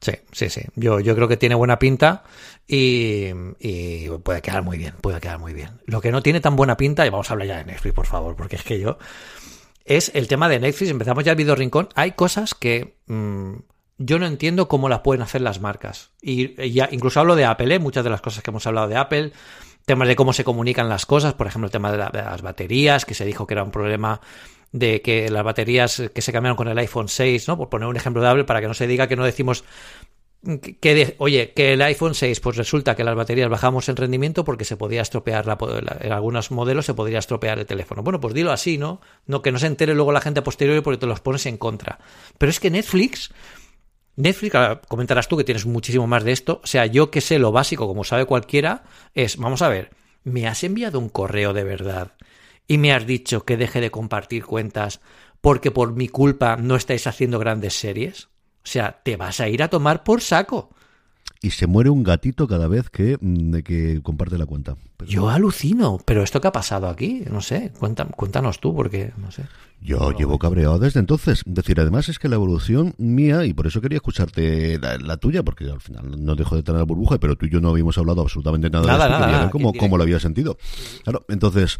[0.00, 0.62] Sí, sí, sí.
[0.76, 2.24] Yo, yo creo que tiene buena pinta
[2.66, 5.80] y, y, puede quedar muy bien, puede quedar muy bien.
[5.86, 8.06] Lo que no tiene tan buena pinta, y vamos a hablar ya de Netflix, por
[8.06, 8.98] favor, porque es que yo,
[9.84, 10.90] es el tema de Netflix.
[10.90, 11.88] Empezamos ya el video rincón.
[11.94, 13.54] Hay cosas que mmm,
[13.98, 16.12] yo no entiendo cómo las pueden hacer las marcas.
[16.22, 17.78] Y, y ya, incluso hablo de Apple, ¿eh?
[17.78, 19.32] muchas de las cosas que hemos hablado de Apple,
[19.88, 22.42] temas de cómo se comunican las cosas, por ejemplo, el tema de, la, de las
[22.42, 24.20] baterías, que se dijo que era un problema
[24.70, 27.56] de que las baterías que se cambiaron con el iPhone 6, ¿no?
[27.56, 29.64] Por poner un ejemplo de Apple, para que no se diga que no decimos
[30.80, 34.64] que, oye, que el iPhone 6, pues resulta que las baterías bajamos en rendimiento porque
[34.64, 35.58] se podía estropear la,
[36.00, 38.02] en algunos modelos se podría estropear el teléfono.
[38.02, 39.00] Bueno, pues dilo así, ¿no?
[39.26, 41.56] No que no se entere luego la gente a posteriori porque te los pones en
[41.56, 41.98] contra.
[42.38, 43.32] Pero es que Netflix,
[44.18, 44.54] Netflix,
[44.88, 46.60] comentarás tú que tienes muchísimo más de esto.
[46.62, 49.90] O sea, yo que sé lo básico, como sabe cualquiera, es, vamos a ver,
[50.24, 52.12] ¿me has enviado un correo de verdad?
[52.68, 55.00] y me has dicho que deje de compartir cuentas
[55.40, 58.26] porque por mi culpa no estáis haciendo grandes series?
[58.26, 60.70] O sea, te vas a ir a tomar por saco.
[61.40, 64.76] Y se muere un gatito cada vez que, de que comparte la cuenta.
[64.96, 65.10] Pero...
[65.10, 67.22] Yo alucino, pero ¿esto qué ha pasado aquí?
[67.30, 69.44] No sé, cuéntanos, cuéntanos tú, porque no sé.
[69.80, 71.44] Yo no, llevo cabreado desde entonces.
[71.46, 75.16] Es decir, además es que la evolución mía, y por eso quería escucharte la, la
[75.16, 77.96] tuya, porque al final no dejo de tener burbuja, pero tú y yo no habíamos
[77.98, 79.20] hablado absolutamente nada, nada de esto.
[79.20, 80.58] Nada, nada, cómo, cómo lo había sentido.
[81.04, 81.78] Claro, entonces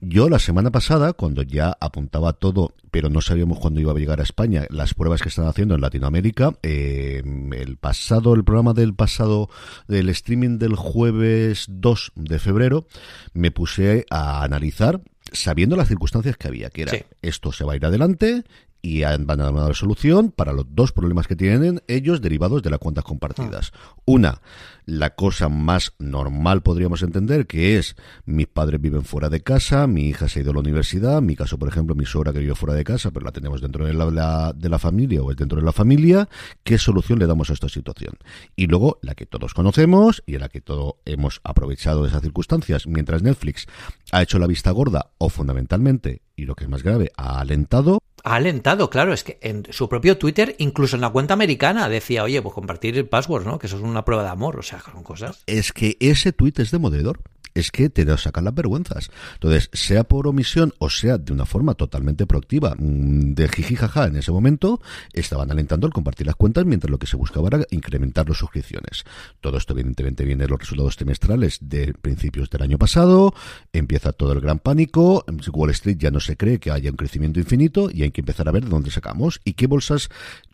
[0.00, 4.20] yo la semana pasada, cuando ya apuntaba todo, pero no sabíamos cuándo iba a llegar
[4.20, 8.94] a España, las pruebas que están haciendo en Latinoamérica, eh, el pasado, el programa del
[8.94, 9.50] pasado,
[9.88, 12.86] del streaming del jueves 2 de febrero,
[13.34, 17.02] me puse a analizar sabiendo las circunstancias que había, que era sí.
[17.22, 18.44] esto se va a ir adelante
[18.82, 22.70] y van a dar una solución para los dos problemas que tienen ellos derivados de
[22.70, 23.72] las cuentas compartidas.
[23.74, 23.94] Ah.
[24.04, 24.40] Una,
[24.86, 30.08] la cosa más normal podríamos entender, que es mis padres viven fuera de casa, mi
[30.08, 32.40] hija se ha ido a la universidad, en mi caso, por ejemplo, mi suegra que
[32.40, 35.30] vive fuera de casa, pero la tenemos dentro de la, la, de la familia o
[35.30, 36.28] es dentro de la familia,
[36.64, 38.14] ¿qué solución le damos a esta situación?
[38.56, 42.22] Y luego, la que todos conocemos y en la que todos hemos aprovechado de esas
[42.22, 43.66] circunstancias, mientras Netflix
[44.12, 48.00] ha hecho la vista gorda o fundamentalmente, y lo que es más grave, ha alentado
[48.24, 52.24] ha alentado, claro, es que en su propio Twitter, incluso en la cuenta americana, decía,
[52.24, 53.58] oye, pues compartir el password, ¿no?
[53.58, 55.42] Que eso es una prueba de amor, o sea, son cosas.
[55.46, 57.20] Es que ese tweet es demoledor
[57.54, 59.10] es que te sacan las vergüenzas.
[59.34, 64.32] Entonces, sea por omisión o sea de una forma totalmente proactiva, de jijijaja en ese
[64.32, 64.80] momento,
[65.12, 69.04] estaban alentando el compartir las cuentas mientras lo que se buscaba era incrementar las suscripciones.
[69.40, 73.34] Todo esto evidentemente viene de los resultados trimestrales de principios del año pasado,
[73.72, 77.40] empieza todo el gran pánico, Wall Street ya no se cree que haya un crecimiento
[77.40, 80.10] infinito y hay que empezar a ver de dónde sacamos y qué bolsas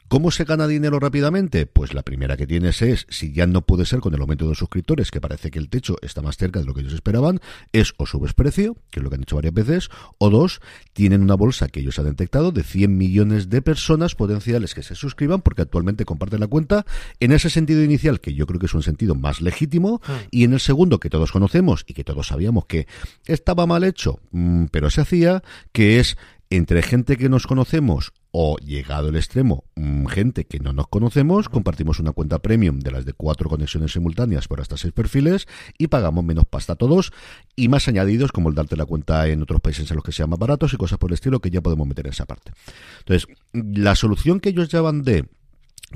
[0.08, 1.66] ¿Cómo se gana dinero rápidamente?
[1.66, 4.50] Pues la primera que tienes es, si ya no puede ser con el aumento de
[4.50, 7.40] los suscriptores, que parece que el techo está más cerca de lo que ellos esperaban,
[7.72, 9.88] es o subes precio, que es lo que han hecho varias veces,
[10.18, 10.60] o dos,
[10.92, 14.94] tienen una bolsa que ellos han detectado de 100 millones de personas potenciales que se
[14.94, 16.86] suscriban porque actualmente comparten la cuenta,
[17.18, 20.12] en ese sentido inicial, que yo creo que es un sentido más legítimo, mm.
[20.30, 22.86] y en el segundo que todos conocemos y que todos sabíamos que
[23.24, 25.42] estaba mal hecho, mmm, pero se hacía,
[25.72, 26.16] que es
[26.50, 29.64] entre gente que nos conocemos o llegado el extremo,
[30.09, 34.46] gente que no nos conocemos, compartimos una cuenta premium de las de cuatro conexiones simultáneas
[34.46, 37.12] por hasta seis perfiles y pagamos menos pasta a todos
[37.56, 40.30] y más añadidos como el darte la cuenta en otros países en los que sean
[40.30, 42.52] más baratos y cosas por el estilo que ya podemos meter en esa parte.
[42.98, 45.24] Entonces, la solución que ellos llaman de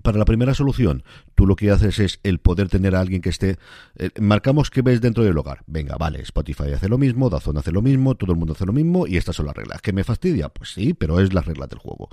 [0.02, 1.02] para la primera solución,
[1.34, 3.58] tú lo que haces es el poder tener a alguien que esté.
[3.96, 5.62] Eh, marcamos que ves dentro del hogar.
[5.66, 8.72] Venga, vale, Spotify hace lo mismo, Dazón hace lo mismo, todo el mundo hace lo
[8.72, 9.82] mismo y estas son las reglas.
[9.82, 10.48] ¿Que me fastidia?
[10.48, 12.08] Pues sí, pero es las reglas del juego.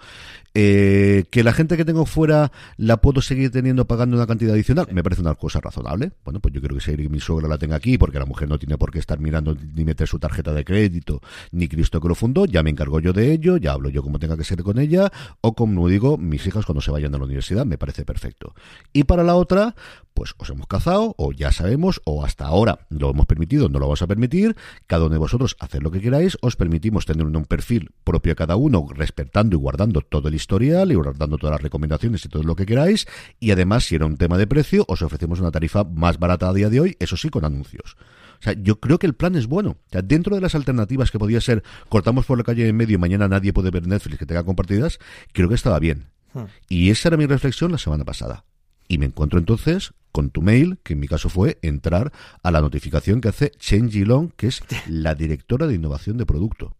[0.55, 4.87] Eh, que la gente que tengo fuera la puedo seguir teniendo pagando una cantidad adicional,
[4.91, 6.13] me parece una cosa razonable.
[6.25, 8.57] Bueno, pues yo creo que si mi suegra la tenga aquí, porque la mujer no
[8.57, 12.15] tiene por qué estar mirando ni meter su tarjeta de crédito, ni Cristo que lo
[12.15, 14.79] fundó, ya me encargo yo de ello, ya hablo yo como tenga que ser con
[14.79, 15.11] ella,
[15.41, 18.53] o como digo, mis hijas cuando se vayan a la universidad me parece perfecto.
[18.93, 19.75] Y para la otra,
[20.13, 23.85] pues os hemos cazado, o ya sabemos, o hasta ahora lo hemos permitido, no lo
[23.85, 24.55] vamos a permitir.
[24.87, 28.35] Cada uno de vosotros hacer lo que queráis, os permitimos tener un perfil propio a
[28.35, 32.43] cada uno, respetando y guardando todo el historial y guardando todas las recomendaciones y todo
[32.43, 33.07] lo que queráis.
[33.39, 36.53] Y además, si era un tema de precio, os ofrecemos una tarifa más barata a
[36.53, 37.95] día de hoy, eso sí, con anuncios.
[38.39, 39.77] O sea, yo creo que el plan es bueno.
[39.91, 43.27] Dentro de las alternativas que podía ser cortamos por la calle en medio y mañana
[43.27, 44.99] nadie puede ver Netflix que tenga compartidas,
[45.33, 46.16] creo que estaba bien.
[46.33, 46.45] Hmm.
[46.69, 48.45] Y esa era mi reflexión la semana pasada.
[48.87, 52.11] Y me encuentro entonces con tu mail, que en mi caso fue entrar
[52.41, 56.75] a la notificación que hace Chen Jilong, que es la directora de innovación de producto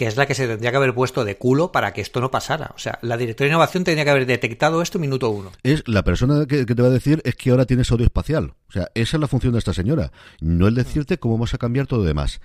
[0.00, 2.30] que es la que se tendría que haber puesto de culo para que esto no
[2.30, 2.72] pasara.
[2.74, 5.52] O sea, la directora de innovación tendría que haber detectado esto minuto uno.
[5.62, 8.54] Es la persona que, te va a decir es que ahora tienes audio espacial.
[8.70, 10.10] O sea, esa es la función de esta señora.
[10.40, 12.40] No es decirte cómo vamos a cambiar todo lo demás.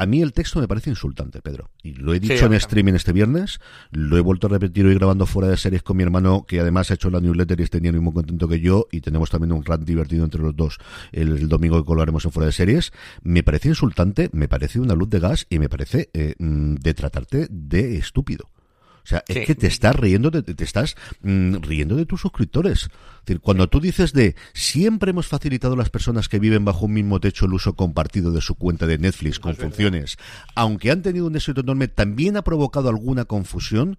[0.00, 1.68] A mí el texto me parece insultante, Pedro.
[1.82, 5.26] Y lo he dicho en streaming este viernes, lo he vuelto a repetir hoy grabando
[5.26, 7.92] fuera de series con mi hermano, que además ha hecho la newsletter y está ni
[7.92, 10.78] muy contento que yo, y tenemos también un rant divertido entre los dos
[11.12, 12.92] el, domingo que colocaremos en fuera de series.
[13.22, 16.94] Me parece insultante, me parece una luz de gas y me parece eh, mm, de
[16.94, 18.48] tratarte de estúpido.
[19.02, 22.84] O sea, es que te estás riendo de, te estás mm, riendo de tus suscriptores.
[22.84, 26.86] Es decir, cuando tú dices de siempre hemos facilitado a las personas que viven bajo
[26.86, 30.16] un mismo techo el uso compartido de su cuenta de Netflix con funciones,
[30.54, 33.98] aunque han tenido un éxito enorme, también ha provocado alguna confusión.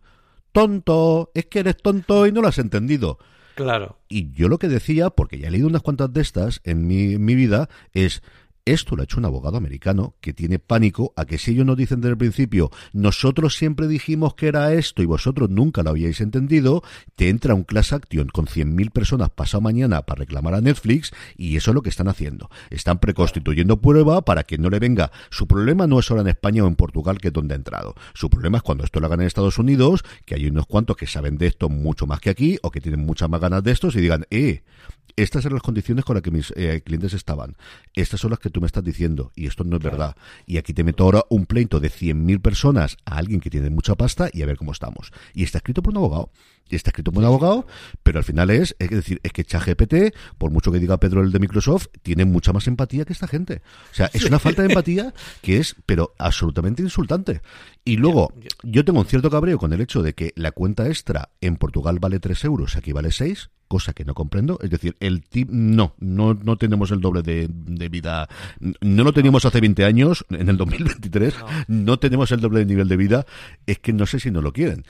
[0.51, 3.17] Tonto, es que eres tonto y no lo has entendido.
[3.55, 3.99] Claro.
[4.09, 7.13] Y yo lo que decía, porque ya he leído unas cuantas de estas en mi,
[7.13, 8.21] en mi vida, es
[8.65, 11.77] esto lo ha hecho un abogado americano que tiene pánico a que si ellos nos
[11.77, 16.21] dicen desde el principio, nosotros siempre dijimos que era esto y vosotros nunca lo habíais
[16.21, 16.83] entendido,
[17.15, 21.55] te entra un class action con 100.000 personas pasado mañana para reclamar a Netflix y
[21.55, 22.49] eso es lo que están haciendo.
[22.69, 25.11] Están preconstituyendo prueba para que no le venga.
[25.29, 27.95] Su problema no es ahora en España o en Portugal, que es donde ha entrado.
[28.13, 31.07] Su problema es cuando esto lo hagan en Estados Unidos, que hay unos cuantos que
[31.07, 33.95] saben de esto mucho más que aquí o que tienen muchas más ganas de estos
[33.95, 34.63] y digan, eh,
[35.15, 37.55] estas eran las condiciones con las que mis eh, clientes estaban.
[37.93, 40.15] Estas son las que tú me estás diciendo y esto no es verdad.
[40.45, 43.95] Y aquí te meto ahora un pleito de 100.000 personas a alguien que tiene mucha
[43.95, 45.11] pasta y a ver cómo estamos.
[45.33, 46.31] Y está escrito por un abogado.
[46.71, 47.67] Y está escrito por un abogado,
[48.01, 51.31] pero al final es, es decir, es que ChatGPT, por mucho que diga Pedro el
[51.31, 53.61] de Microsoft, tiene mucha más empatía que esta gente.
[53.91, 57.41] O sea, es una falta de empatía que es, pero absolutamente insultante.
[57.83, 61.29] Y luego, yo tengo un cierto cabreo con el hecho de que la cuenta extra
[61.41, 64.59] en Portugal vale 3 euros, aquí vale 6 cosa que no comprendo.
[64.61, 67.47] Es decir, el tip, no, no, no tenemos el doble de,
[67.87, 68.27] vida.
[68.81, 71.33] No lo teníamos hace 20 años, en el 2023,
[71.69, 71.97] no.
[71.97, 73.25] tenemos el doble de nivel de vida.
[73.65, 74.83] Es que no sé si no lo quieren.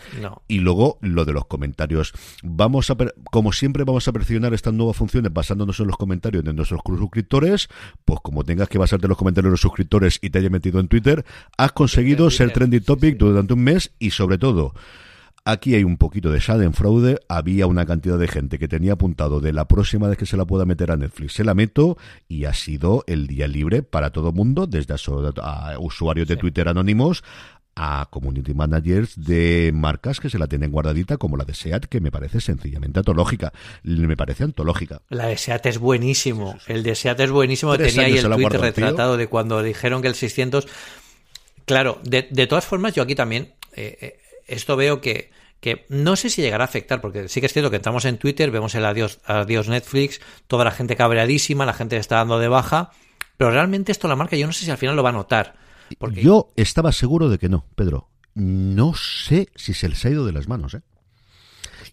[0.47, 1.70] Y luego, lo de los comentarios.
[2.43, 2.97] Vamos a,
[3.31, 7.69] como siempre, vamos a presionar estas nuevas funciones basándonos en los comentarios de nuestros suscriptores.
[8.05, 10.79] Pues como tengas que basarte en los comentarios de los suscriptores y te hayas metido
[10.79, 11.25] en Twitter,
[11.57, 14.73] has conseguido ser trending topic durante un mes y sobre todo,
[15.43, 17.19] Aquí hay un poquito de fraude.
[17.27, 20.45] Había una cantidad de gente que tenía apuntado de la próxima vez que se la
[20.45, 21.97] pueda meter a Netflix, se la meto
[22.27, 27.23] y ha sido el día libre para todo mundo, desde a, usuarios de Twitter anónimos
[27.75, 31.99] a community managers de marcas que se la tienen guardadita como la de SEAT, que
[31.99, 33.53] me parece sencillamente antológica.
[33.83, 35.01] Me parece antológica.
[35.09, 36.57] La de SEAT es buenísimo.
[36.67, 37.77] El de SEAT es buenísimo.
[37.77, 40.67] Tenía ahí el tweet retratado de cuando dijeron que el 600...
[41.65, 43.53] Claro, de, todas formas, yo aquí también...
[43.73, 44.17] Eh, eh,
[44.47, 47.69] esto veo que, que no sé si llegará a afectar, porque sí que es cierto
[47.69, 51.95] que entramos en Twitter, vemos el adiós, adiós Netflix, toda la gente cabreadísima, la gente
[51.97, 52.91] está dando de baja,
[53.37, 55.55] pero realmente esto la marca yo no sé si al final lo va a notar.
[55.97, 56.21] Porque...
[56.21, 58.09] Yo estaba seguro de que no, Pedro.
[58.33, 60.81] No sé si se les ha ido de las manos, ¿eh?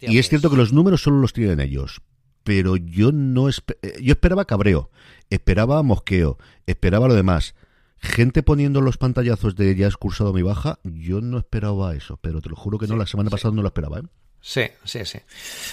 [0.01, 2.03] y es pues cierto que los números solo los tienen ellos,
[2.45, 3.55] pero yo no eh,
[4.01, 4.91] yo esperaba cabreo,
[5.31, 7.55] esperaba mosqueo, esperaba lo demás
[8.01, 12.41] gente poniendo los pantallazos de ya has cursado mi baja, yo no esperaba eso, pero
[12.41, 13.99] te lo juro que no, la semana pasada no lo esperaba.
[13.99, 14.03] ¿eh?
[14.41, 15.19] Sí, sí, sí.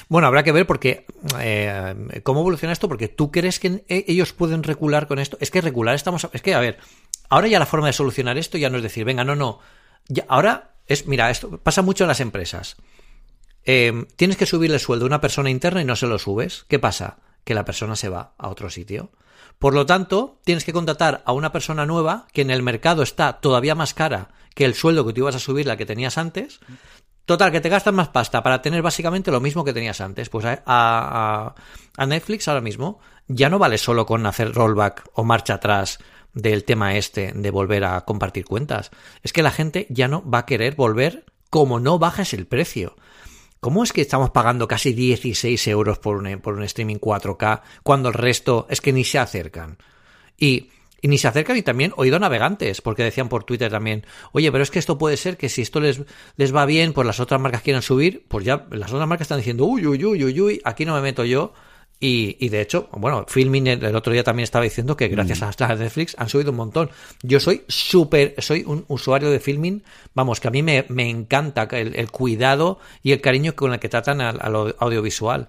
[0.10, 1.06] Bueno, habrá que ver porque
[1.40, 5.38] eh, cómo evoluciona esto, porque tú crees que e, ellos pueden recular con esto.
[5.40, 6.80] Es que recular estamos, es que a ver,
[7.30, 9.60] ahora ya la forma de solucionar esto ya no es decir, venga, no, no,
[10.28, 12.78] ahora es, mira, esto pasa mucho en las empresas.
[13.64, 16.66] Eh, tienes que subirle el sueldo a una persona interna y no se lo subes.
[16.68, 17.18] ¿Qué pasa?
[17.44, 19.12] Que la persona se va a otro sitio.
[19.58, 23.40] Por lo tanto, tienes que contratar a una persona nueva que en el mercado está
[23.40, 26.60] todavía más cara que el sueldo que tú ibas a subir la que tenías antes.
[27.26, 30.30] Total, que te gastas más pasta para tener básicamente lo mismo que tenías antes.
[30.30, 31.56] Pues a,
[31.98, 36.00] a, Netflix ahora mismo ya no vale solo con hacer rollback o marcha atrás
[36.36, 38.92] del tema este de volver a compartir cuentas.
[39.24, 42.96] Es que la gente ya no va a querer volver como no bajes el precio.
[43.62, 48.10] ¿Cómo es que estamos pagando casi 16 euros por un, por un streaming 4K cuando
[48.10, 49.78] el resto es que ni se acercan?
[50.38, 50.70] Y,
[51.02, 54.70] ni se acercan y también oído navegantes, porque decían por Twitter también, oye, pero es
[54.70, 56.02] que esto puede ser que si esto les,
[56.36, 59.40] les va bien, pues las otras marcas quieren subir, pues ya las otras marcas están
[59.40, 61.54] diciendo, uy, uy, uy, uy, uy, aquí no me meto yo,
[62.00, 65.64] y, de hecho, bueno, Filming el, otro día también estaba diciendo que gracias mm.
[65.64, 66.92] a Netflix han subido un montón.
[67.24, 69.82] Yo soy súper, soy un usuario de Filming,
[70.14, 74.22] vamos, que a mí me, encanta el, cuidado y el cariño con el que tratan
[74.22, 75.48] al, audiovisual.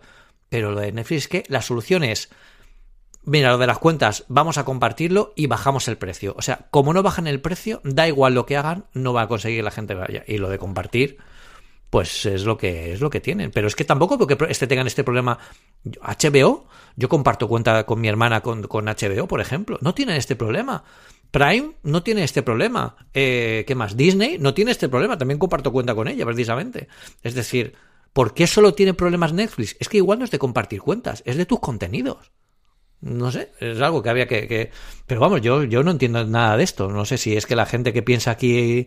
[0.48, 2.30] Pero lo de Netflix es que la solución es,
[3.24, 6.34] mira, lo de las cuentas, vamos a compartirlo y bajamos el precio.
[6.38, 9.28] O sea, como no bajan el precio, da igual lo que hagan, no va a
[9.28, 10.22] conseguir la gente vaya.
[10.26, 11.18] Y lo de compartir,
[11.96, 13.50] pues es lo que es lo que tienen.
[13.50, 15.38] Pero es que tampoco veo que este tengan este problema.
[15.82, 20.36] HBO, yo comparto cuenta con mi hermana con, con HBO, por ejemplo, no tienen este
[20.36, 20.84] problema.
[21.30, 22.96] Prime no tiene este problema.
[23.14, 23.96] Eh, ¿Qué más?
[23.96, 25.16] Disney no tiene este problema.
[25.16, 26.88] También comparto cuenta con ella, precisamente.
[27.22, 27.72] Es decir,
[28.12, 29.74] ¿por qué solo tiene problemas Netflix?
[29.80, 32.30] Es que igual no es de compartir cuentas, es de tus contenidos.
[33.00, 34.46] No sé, es algo que había que...
[34.46, 34.70] que...
[35.06, 36.90] Pero vamos, yo, yo no entiendo nada de esto.
[36.90, 38.86] No sé si es que la gente que piensa aquí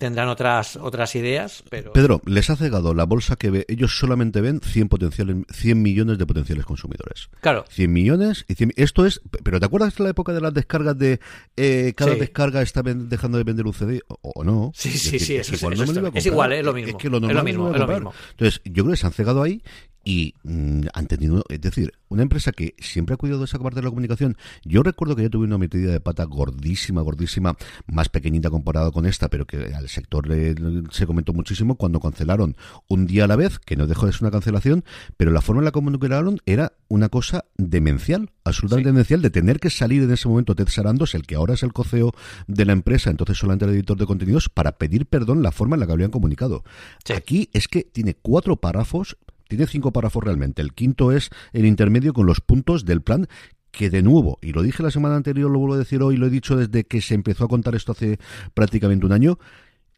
[0.00, 1.92] tendrán otras otras ideas, pero...
[1.92, 6.18] Pedro, les ha cegado la bolsa que ve, ellos solamente ven 100, potenciales, 100 millones
[6.18, 7.28] de potenciales consumidores.
[7.40, 7.64] Claro.
[7.68, 10.98] 100 millones, y 100, esto es, pero ¿te acuerdas de la época de las descargas
[10.98, 11.20] de
[11.56, 12.18] eh, cada Sí.
[12.20, 14.72] descarga está ven- dejando de vender un CD o, o no?
[14.74, 16.08] Sí, Es sí, decir, sí, es es- igual eso no me lo es- iba a
[16.08, 16.32] es comprar.
[16.32, 16.98] igual, es lo mismo.
[16.98, 18.12] que lo Es lo mismo, me lo es lo mismo.
[18.32, 19.62] Entonces, yo creo que se han cegado ahí
[20.04, 23.76] y mm, han tenido, es decir, una empresa que siempre ha cuidado de esa parte
[23.80, 24.36] de la comunicación.
[24.64, 29.06] Yo recuerdo que yo tuve una metida de pata gordísima, gordísima, más pequeñita comparada con
[29.06, 30.54] esta, pero que al sector le-
[30.90, 32.56] se comentó muchísimo cuando cancelaron
[32.88, 34.84] un día a la vez, que no dejó de ser una cancelación,
[35.16, 38.92] pero la forma en la que comunicaron era una cosa demencial, absolutamente Sí.
[38.92, 41.72] demencial, de tener que salir en ese momento Ted Sarandos, el que ahora es el
[41.72, 42.12] coceo
[42.48, 45.80] de la empresa, entonces solamente el editor de contenidos, para pedir perdón la forma en
[45.80, 46.64] la que habían comunicado.
[47.04, 47.12] Sí.
[47.12, 49.16] Aquí es que tiene cuatro párrafos,
[49.50, 50.62] tiene cinco párrafos realmente.
[50.62, 53.26] El quinto es el intermedio con los puntos del plan
[53.70, 56.26] que de nuevo, y lo dije la semana anterior, lo vuelvo a decir hoy, lo
[56.26, 58.18] he dicho desde que se empezó a contar esto hace
[58.54, 59.38] prácticamente un año,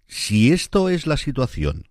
[0.07, 1.84] si esto es la situación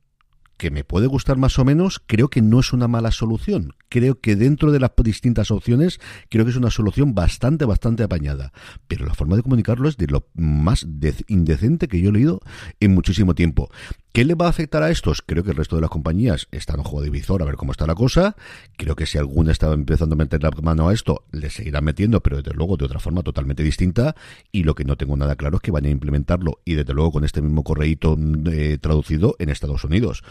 [0.58, 3.74] que me puede gustar más o menos, creo que no es una mala solución.
[3.90, 6.00] Creo que dentro de las distintas opciones,
[6.30, 8.54] creo que es una solución bastante, bastante apañada.
[8.88, 12.42] Pero la forma de comunicarlo es de lo más de- indecente que yo he leído
[12.80, 13.72] en muchísimo tiempo.
[14.14, 15.22] ¿Qué le va a afectar a estos?
[15.22, 17.72] Creo que el resto de las compañías están en juego de visor a ver cómo
[17.72, 18.36] está la cosa.
[18.76, 22.20] Creo que si alguna estaba empezando a meter la mano a esto, le seguirán metiendo,
[22.22, 24.16] pero desde luego de otra forma totalmente distinta.
[24.52, 27.14] Y lo que no tengo nada claro es que van a implementarlo, y desde luego
[27.14, 28.18] con este mismo correíto
[28.52, 30.24] eh, traducido en Estados Unidos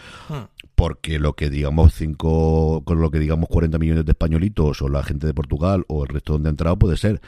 [0.75, 5.03] porque lo que digamos cinco con lo que digamos 40 millones de españolitos o la
[5.03, 7.21] gente de Portugal o el resto donde ha entrado puede ser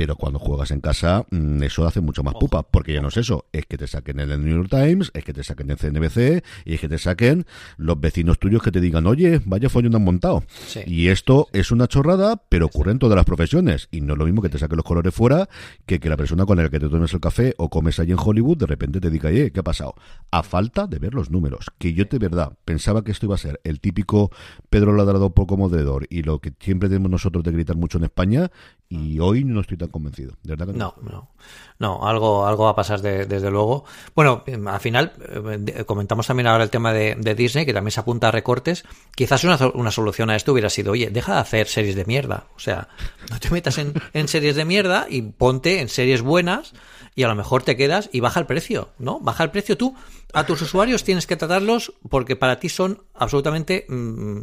[0.00, 3.18] pero cuando juegas en casa mm, eso hace mucho más pupa porque ya no es
[3.18, 3.44] eso.
[3.52, 6.42] Es que te saquen en el New York Times es que te saquen en CNBC
[6.64, 7.44] y es que te saquen
[7.76, 10.80] los vecinos tuyos que te digan oye vaya follón han montado Sí.
[10.86, 14.24] y esto es una chorrada pero ocurre en todas las profesiones y no es lo
[14.24, 15.50] mismo que te saquen los colores fuera
[15.84, 18.18] que que la persona con la que te tomes el café o comes allí en
[18.18, 19.94] Hollywood de repente te diga oye ¿qué ha pasado?
[20.30, 23.38] a falta de ver los números que yo de verdad pensaba que esto iba a
[23.38, 24.30] ser el típico
[24.70, 28.50] Pedro Ladrado poco moderador y lo que siempre tenemos nosotros de gritar mucho en España
[28.92, 31.30] y hoy no estoy tan convencido de verdad que No, no.
[31.78, 33.84] No, algo, algo va a pasar de- desde luego.
[34.14, 35.12] Bueno, eh, al final,
[35.60, 38.84] de- comentamos también ahora el tema de, Disney, que también se apunta a recortes.
[39.14, 42.48] Quizás una, una solución a esto hubiera sido, oye, deja de hacer series de mierda.
[42.56, 42.88] O sea,
[43.30, 46.72] no te metas en, en series de mierda y ponte en series buenas
[47.14, 49.20] y a lo mejor te quedas y baja el precio, ¿no?
[49.20, 49.94] Baja el precio tú.
[50.34, 54.40] A tus usuarios tienes que tratarlos porque para ti son absolutamente mm,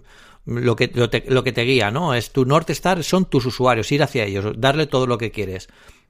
[0.47, 2.13] lo que, lo, te, lo que te guía, ¿no?
[2.15, 5.67] Es tu North Star, son tus usuarios, ir hacia ellos, darle todo lo que quieres.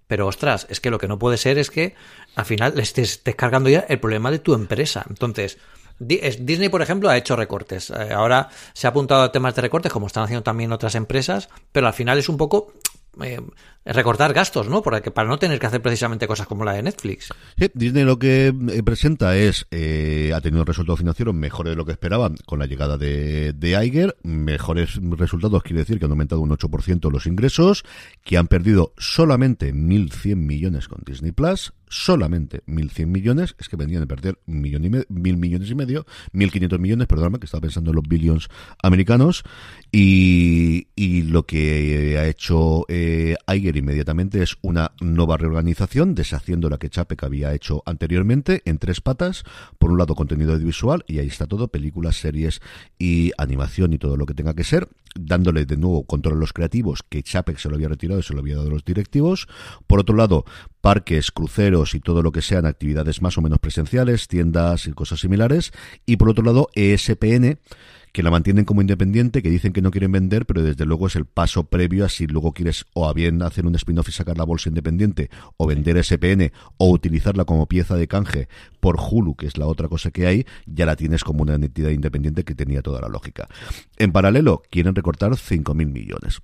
[0.07, 1.93] Pero ostras, es que lo que no puede ser es que
[2.35, 5.05] al final le estés, estés cargando ya el problema de tu empresa.
[5.09, 5.57] Entonces,
[5.99, 7.89] Di- es- Disney, por ejemplo, ha hecho recortes.
[7.89, 11.49] Eh, ahora se ha apuntado a temas de recortes, como están haciendo también otras empresas,
[11.71, 12.71] pero al final es un poco
[13.23, 13.41] eh,
[13.87, 14.81] recortar gastos, ¿no?
[14.81, 17.33] Porque, para no tener que hacer precisamente cosas como la de Netflix.
[17.57, 21.85] Sí, Disney lo que eh, presenta es, eh, ha tenido resultados financieros mejores de lo
[21.85, 26.41] que esperaban con la llegada de, de Iger, mejores resultados quiere decir que han aumentado
[26.41, 27.83] un 8% los ingresos,
[28.23, 34.01] que han perdido solamente 1.100 millones con Disney Plus, solamente 1.100 millones, es que venían
[34.01, 37.91] de perder un millón y mil millones y medio, 1.500 millones, perdóname, que estaba pensando
[37.91, 38.49] en los billions
[38.81, 39.43] americanos,
[39.91, 43.35] y, y lo que ha hecho eh,
[43.77, 49.43] inmediatamente es una nueva reorganización, deshaciendo la que Chapek había hecho anteriormente en tres patas.
[49.77, 52.61] Por un lado, contenido audiovisual, y ahí está todo, películas, series
[52.99, 56.53] y animación y todo lo que tenga que ser, dándole de nuevo control a los
[56.53, 59.47] creativos, que Chapek se lo había retirado y se lo había dado a los directivos.
[59.87, 60.45] Por otro lado,
[60.81, 65.19] parques, cruceros y todo lo que sean actividades más o menos presenciales, tiendas y cosas
[65.19, 65.71] similares.
[66.05, 67.59] Y por otro lado, ESPN,
[68.11, 71.15] que la mantienen como independiente, que dicen que no quieren vender, pero desde luego es
[71.15, 74.37] el paso previo a si luego quieres o a bien hacer un spin-off y sacar
[74.37, 78.47] la bolsa independiente, o vender SPN, o utilizarla como pieza de canje
[78.79, 81.89] por Hulu, que es la otra cosa que hay, ya la tienes como una entidad
[81.89, 83.47] independiente que tenía toda la lógica.
[83.97, 86.41] En paralelo, quieren recortar 5.000 millones.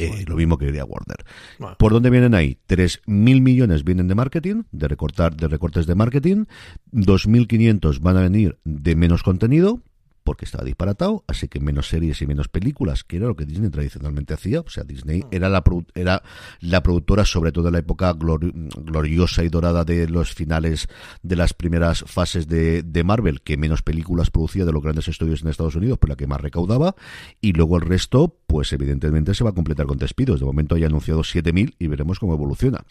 [0.00, 1.24] Eh, lo mismo que quería Warner.
[1.58, 1.76] Bueno.
[1.78, 2.58] ¿Por dónde vienen ahí?
[2.68, 6.44] 3.000 millones vienen de marketing, de recortar, de recortes de marketing.
[6.92, 9.82] 2.500 van a venir de menos contenido,
[10.30, 13.68] porque estaba disparatado, así que menos series y menos películas, que era lo que Disney
[13.68, 14.60] tradicionalmente hacía.
[14.60, 15.60] O sea, Disney era la,
[15.96, 16.22] era
[16.60, 20.86] la productora, sobre todo en la época gloriosa y dorada de los finales
[21.24, 25.42] de las primeras fases de, de, Marvel, que menos películas producía de los grandes estudios
[25.42, 26.94] en Estados Unidos, pero la que más recaudaba,
[27.40, 30.38] y luego el resto, pues evidentemente se va a completar con despidos.
[30.38, 32.84] De momento hay anunciado 7.000 y veremos cómo evoluciona.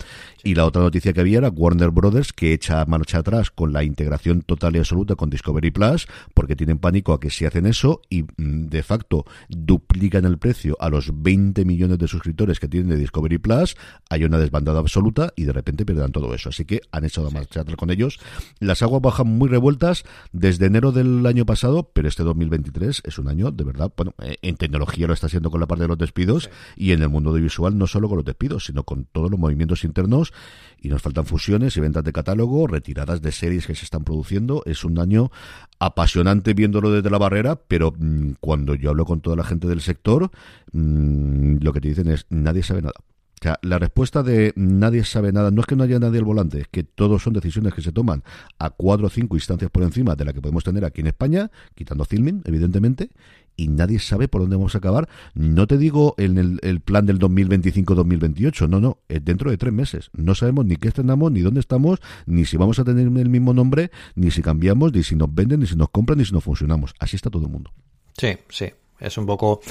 [0.43, 3.85] Y la otra noticia que había era Warner Brothers, que echa marcha atrás con la
[3.85, 8.01] integración total y absoluta con Discovery Plus, porque tienen pánico a que si hacen eso
[8.09, 12.89] y mm, de facto duplican el precio a los 20 millones de suscriptores que tienen
[12.89, 13.75] de Discovery Plus,
[14.09, 16.49] hay una desbandada absoluta y de repente pierdan todo eso.
[16.49, 18.19] Así que han echado marcha atrás con ellos.
[18.59, 23.27] Las aguas bajan muy revueltas desde enero del año pasado, pero este 2023 es un
[23.27, 25.97] año de verdad, bueno, eh, en tecnología lo está haciendo con la parte de los
[25.97, 29.39] despidos y en el mundo audiovisual no solo con los despidos, sino con todos los
[29.39, 30.33] movimientos internos
[30.81, 34.63] y nos faltan fusiones y ventas de catálogo, retiradas de series que se están produciendo.
[34.65, 35.31] Es un año
[35.79, 39.81] apasionante viéndolo desde la barrera, pero mm, cuando yo hablo con toda la gente del
[39.81, 40.31] sector,
[40.71, 42.93] mm, lo que te dicen es nadie sabe nada.
[42.99, 46.25] O sea, la respuesta de nadie sabe nada no es que no haya nadie al
[46.25, 48.21] volante, es que todos son decisiones que se toman
[48.57, 51.49] a cuatro o cinco instancias por encima de la que podemos tener aquí en España,
[51.73, 53.11] quitando filming, evidentemente,
[53.59, 55.09] y nadie sabe por dónde vamos a acabar.
[55.33, 60.09] No te digo en el, plan del 2025-2028, no, no, es dentro de tres meses.
[60.13, 63.53] No sabemos ni qué estrenamos, ni dónde estamos, ni si vamos a tener el mismo
[63.53, 66.43] nombre, ni si cambiamos, ni si nos venden, ni si nos compran, ni si nos
[66.43, 66.95] funcionamos.
[66.99, 67.73] Así está todo el mundo.
[68.17, 68.67] Sí, sí.
[68.97, 69.61] Es un poco.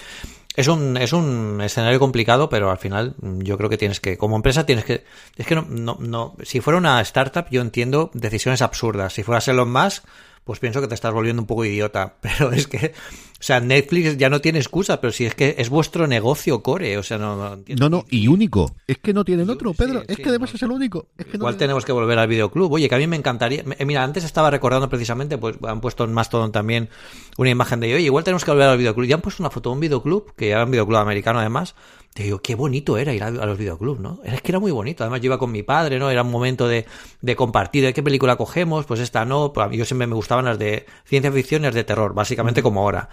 [0.55, 4.37] Es un, es un escenario complicado, pero al final yo creo que tienes que, como
[4.37, 5.05] empresa, tienes que.
[5.37, 6.37] Es que no, no, no.
[6.43, 9.13] Si fuera una startup, yo entiendo decisiones absurdas.
[9.15, 10.05] Si fuera Elon Musk,
[10.49, 12.15] pues pienso que te estás volviendo un poco idiota.
[12.23, 12.95] Pero es que,
[13.39, 16.97] o sea, Netflix ya no tiene excusa, pero si es que es vuestro negocio core,
[16.97, 17.37] o sea, no...
[17.37, 18.75] No, no, no y único.
[18.87, 20.05] Es que no tienen otro, Pedro.
[20.09, 21.09] es que además es el único.
[21.35, 22.73] Igual tenemos que volver al videoclub.
[22.73, 23.63] Oye, que a mí me encantaría...
[23.85, 26.89] Mira, antes estaba recordando precisamente, pues han puesto en Mastodon también
[27.37, 29.07] una imagen de, oye, igual tenemos que volver al videoclub.
[29.07, 31.75] Ya han puesto una foto de un videoclub, que era un videoclub americano además,
[32.19, 34.19] te digo, qué bonito era ir a, los videoclubs, ¿no?
[34.25, 35.05] Es que era muy bonito.
[35.05, 36.11] Además, yo iba con mi padre, ¿no?
[36.11, 36.85] Era un momento de,
[37.21, 38.87] de compartir, ¿de qué película cogemos?
[38.87, 39.53] Pues esta no.
[39.53, 42.15] Pues a mí yo siempre me gustaban las de ciencia ficción y las de terror,
[42.15, 43.09] básicamente como ahora.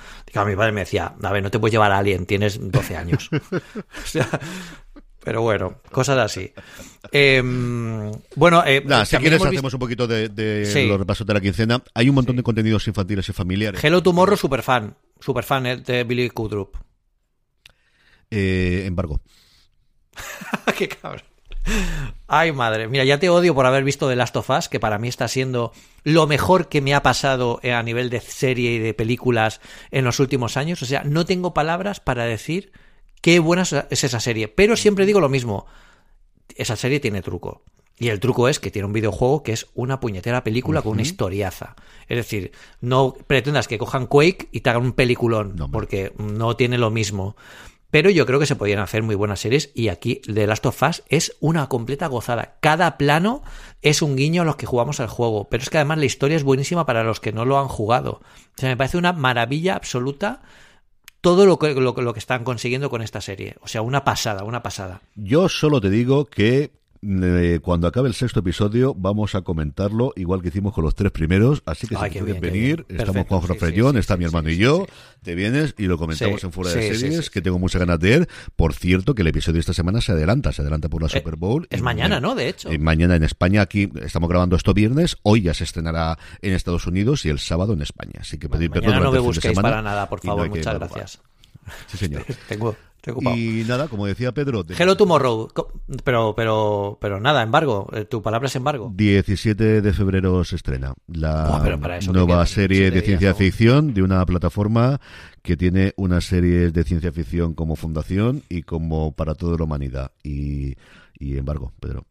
[0.47, 3.29] Mi padre me decía, a ver, no te puedes llevar a Alien, tienes 12 años.
[3.61, 4.27] o sea,
[5.23, 6.51] pero bueno, cosas así.
[7.11, 11.79] Em, bueno, eh, si quieres hacemos un poquito de, los repasos de la quincena.
[11.93, 13.83] Hay un montón de contenidos infantiles y familiares.
[13.83, 14.95] Hello Tomorrow, super fan.
[15.19, 16.75] Super fan eh, de Billy Kudrup.
[18.31, 19.21] Eh, embargo.
[20.77, 21.23] Qué cabrón.
[22.27, 22.87] Ay, madre.
[22.87, 25.27] Mira, ya te odio por haber visto The Last of Us, que para mí está
[25.27, 25.71] siendo
[26.03, 29.61] lo mejor que me ha pasado a nivel de serie y de películas
[29.91, 30.81] en los últimos años.
[30.81, 32.71] O sea, no tengo palabras para decir
[33.21, 34.47] qué buena es esa serie.
[34.47, 35.65] Pero siempre digo lo mismo.
[36.55, 37.63] Esa serie tiene truco.
[37.97, 41.01] Y el truco es que tiene un videojuego que es una puñetera película con una
[41.01, 41.75] historiaza.
[42.09, 42.51] Es decir,
[42.81, 47.37] no pretendas que cojan Quake y te hagan un peliculón, porque no tiene lo mismo.
[47.95, 50.83] Pero yo creo que se podían hacer muy buenas series y aquí The Last of
[50.83, 52.57] Us es una completa gozada.
[52.59, 53.41] Cada plano
[53.81, 56.35] es un guiño a los que jugamos al juego, pero es que además la historia
[56.35, 58.19] es buenísima para los que no lo han jugado.
[58.19, 60.41] O sea, me parece una maravilla absoluta
[61.21, 63.55] todo lo que, lo, lo que están consiguiendo con esta serie.
[63.61, 64.99] O sea, una pasada, una pasada.
[65.15, 66.71] Yo solo te digo que
[67.01, 71.11] eh, cuando acabe el sexto episodio vamos a comentarlo igual que hicimos con los tres
[71.11, 74.87] primeros, así que si quieres venir, estamos con Jorge está mi hermano y yo,
[75.21, 78.29] te vienes y lo comentamos en Fuera de Series, que tengo muchas ganas de ver.
[78.55, 81.11] Por cierto, que el episodio de esta semana se adelanta, se adelanta por la eh,
[81.11, 81.67] Super Bowl.
[81.69, 82.35] Es mañana, ¿no?
[82.35, 82.69] De hecho.
[82.79, 87.25] mañana en España, aquí estamos grabando esto viernes, hoy ya se estrenará en Estados Unidos
[87.25, 88.19] y el sábado en España.
[88.19, 89.01] Así que pedir perdón.
[89.01, 91.19] no me busquéis para nada, por favor, muchas gracias.
[91.87, 92.23] Sí, señor.
[92.47, 92.75] tengo,
[93.35, 94.65] y nada, como decía Pedro.
[94.77, 95.49] Hello Tomorrow.
[96.03, 97.87] Pero, pero, pero nada, embargo.
[97.93, 98.91] Eh, tu palabra es embargo.
[98.95, 101.61] 17 de febrero se estrena la
[102.11, 104.99] nueva serie de ciencia ficción de una plataforma
[105.41, 110.11] que tiene una serie de ciencia ficción como fundación y como para toda la humanidad.
[110.23, 110.75] Y,
[111.19, 112.05] y embargo, Pedro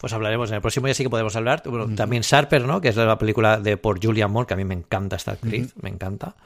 [0.00, 1.62] pues hablaremos en el próximo día sí que podemos hablar
[1.96, 4.74] también Sharper no que es la película de por Julian Moore que a mí me
[4.74, 6.36] encanta esta actriz me encanta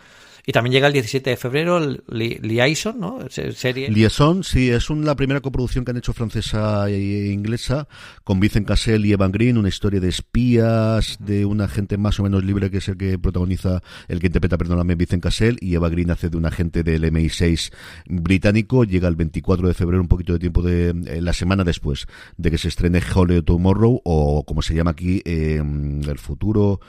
[0.45, 3.19] y también llega el 17 de febrero Liaison, ¿no?
[3.31, 3.89] Serie.
[3.91, 7.87] Liaison, sí, es la primera coproducción que han hecho francesa e inglesa
[8.25, 12.25] con Vincent Cassel y Evan Green, una historia de espías de un agente más o
[12.25, 15.89] menos libre que es el que protagoniza, el que interpreta, perdóname, Vincent Cassel y Eva
[15.89, 17.73] Green hace de un agente del MI6
[18.07, 18.85] británico.
[18.85, 22.51] Llega el 24 de febrero, un poquito de tiempo de eh, la semana después de
[22.51, 26.81] que se estrene Hollywood Tomorrow o como se llama aquí, eh, el futuro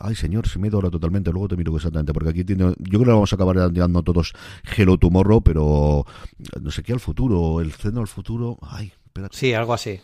[0.00, 1.30] Ay, señor, se me dora totalmente.
[1.30, 2.74] Luego te miro exactamente, porque aquí tiene.
[2.78, 4.32] Yo creo que vamos a acabar dando todos
[4.76, 6.04] Hello Tomorrow, pero
[6.60, 8.58] no sé qué al futuro, el ceno al futuro.
[8.62, 9.36] Ay, espérate.
[9.36, 10.00] Sí, algo así.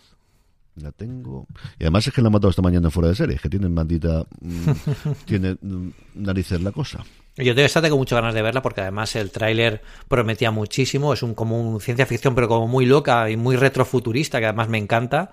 [0.77, 1.47] La tengo.
[1.79, 4.25] Y además es que la han matado esta mañana fuera de serie, que tienen maldita.
[4.41, 4.70] mm,
[5.25, 7.05] tiene mm, narices la cosa.
[7.37, 11.12] Yo de esta tengo muchas ganas de verla porque además el tráiler prometía muchísimo.
[11.12, 14.68] Es un como un ciencia ficción, pero como muy loca y muy retrofuturista, que además
[14.68, 15.33] me encanta.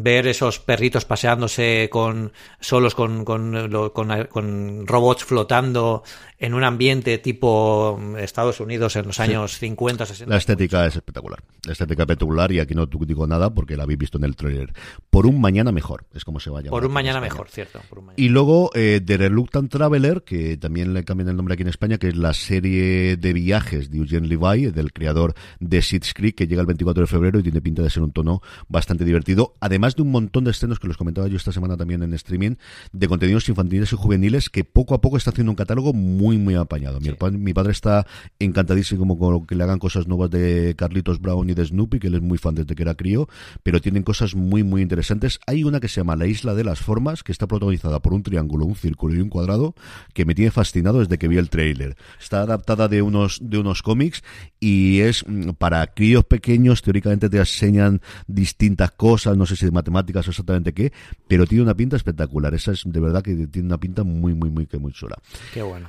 [0.00, 6.02] Ver esos perritos paseándose con solos con, con, con- con robots flotando
[6.38, 10.30] en un ambiente tipo Estados Unidos en los años 50, 60.
[10.32, 11.42] La estética es espectacular.
[11.66, 14.72] La estética espectacular y aquí no digo nada porque la habéis visto en el trailer.
[15.10, 17.80] Por un mañana mejor, es como se va a llamar Por un mañana mejor, cierto.
[17.88, 18.22] Por un mañana.
[18.24, 21.98] Y luego eh, The Reluctant Traveler, que también le cambian el nombre aquí en España,
[21.98, 26.46] que es la serie de viajes de Eugene Levi, del creador de Seeds Creek, que
[26.46, 29.54] llega el 24 de febrero y tiene pinta de ser un tono bastante divertido.
[29.60, 32.56] Además de un montón de escenas que los comentaba yo esta semana también en streaming,
[32.92, 36.54] de contenidos infantiles y juveniles, que poco a poco está haciendo un catálogo muy, muy
[36.54, 37.00] apañado.
[37.00, 38.06] Mi, pa- mi padre está
[38.38, 42.14] encantadísimo con que le hagan cosas nuevas de Carlitos Brown y de Snoopy, que él
[42.14, 43.28] es muy fan desde que era crío,
[43.62, 45.40] pero tienen cosas muy, muy interesantes.
[45.46, 48.22] Hay una que se llama La Isla de las Formas, que está protagonizada por un
[48.22, 49.74] triángulo, un círculo y un cuadrado,
[50.14, 51.96] que me tiene fascinado desde que vi el tráiler.
[52.20, 54.22] Está adaptada de unos, de unos cómics
[54.60, 59.72] y es mm, para críos pequeños, teóricamente te enseñan distintas cosas, no sé si de
[59.78, 60.92] matemáticas o exactamente qué,
[61.28, 62.52] pero tiene una pinta espectacular.
[62.54, 65.16] Esa es de verdad que tiene una pinta muy, muy, muy, que muy chula.
[65.54, 65.88] Qué bueno.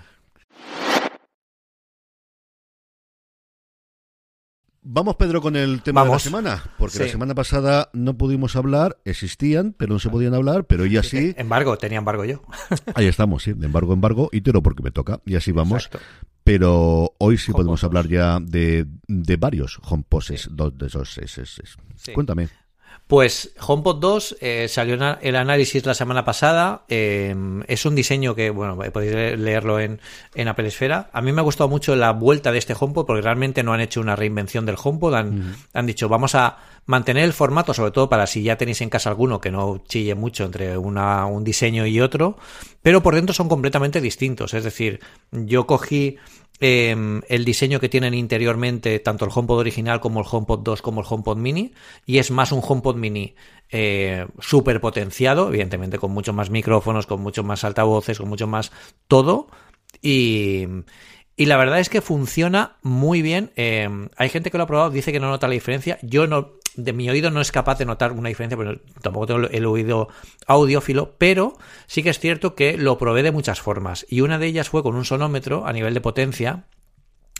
[4.81, 6.11] Vamos, Pedro, con el tema Vamos.
[6.11, 7.03] de la semana, porque Sí.
[7.03, 11.33] la semana pasada no pudimos hablar, existían, pero no se podían hablar, pero ya sí.
[11.37, 12.41] Embargo, tenía embargo yo.
[12.95, 15.85] Ahí estamos, sí, de embargo, embargo, y tiro porque me toca, y así vamos.
[15.85, 15.99] Exacto.
[16.45, 17.83] Pero hoy sí Home podemos Poses.
[17.83, 21.17] hablar ya de, de varios home poses, dos de esos.
[21.19, 21.77] es- es- es.
[21.97, 22.13] Sí.
[22.13, 22.47] Cuéntame.
[23.09, 26.83] Pues HomePod 2 eh, salió el análisis la semana pasada.
[26.89, 27.35] eh,
[27.67, 29.99] es un diseño que, bueno, podéis le- leerlo en,
[30.35, 31.09] en Apple Esfera.
[31.11, 33.81] A mí me ha gustado mucho la vuelta de este HomePod porque realmente no han
[33.81, 35.15] hecho una reinvención del HomePod.
[35.15, 38.91] Han, han dicho, vamos a mantener el formato, sobre todo para si ya tenéis en
[38.91, 42.37] casa alguno que no chille mucho entre una, un diseño y otro,
[42.83, 44.53] pero por dentro son completamente distintos.
[44.53, 44.99] Es decir,
[45.31, 46.17] yo cogí
[46.59, 51.01] eh, el diseño que tienen interiormente tanto el HomePod original como el HomePod 2 como
[51.01, 51.73] el HomePod Mini
[52.05, 53.35] y es más un HomePod Mini
[53.69, 58.71] eh, súper potenciado, evidentemente con mucho más micrófonos, con mucho más altavoces, con mucho más
[59.07, 59.47] todo
[60.01, 60.65] y,
[61.39, 63.51] y la verdad es que funciona muy bien.
[63.55, 63.87] Eh,
[64.17, 65.97] hay gente que lo ha probado, dice que no nota la diferencia.
[66.01, 69.47] Yo no, de mi oído no es capaz de notar una diferencia, pero tampoco tengo
[69.47, 70.09] el oído
[70.47, 71.57] audiófilo, pero
[71.87, 74.05] sí que es cierto que lo probé de muchas formas.
[74.09, 76.65] Y una de ellas fue con un sonómetro a nivel de potencia.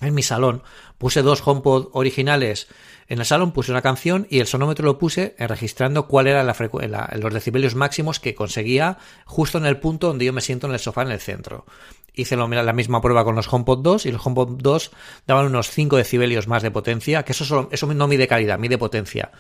[0.02, 0.64] En mi salón
[0.98, 2.68] puse dos HomePod originales
[3.10, 6.56] en el salón, puse una canción y el sonómetro lo puse registrando cuál era la
[6.88, 10.74] la- los decibelios máximos que conseguía justo en el punto donde yo me siento en
[10.74, 11.66] el sofá en el centro.
[12.14, 14.92] Hice la misma prueba con los HomePod 2 y los HomePod 2
[15.28, 18.78] daban unos 5 decibelios más de potencia, que eso, solo- eso no mide calidad, mide
[18.78, 19.32] potencia.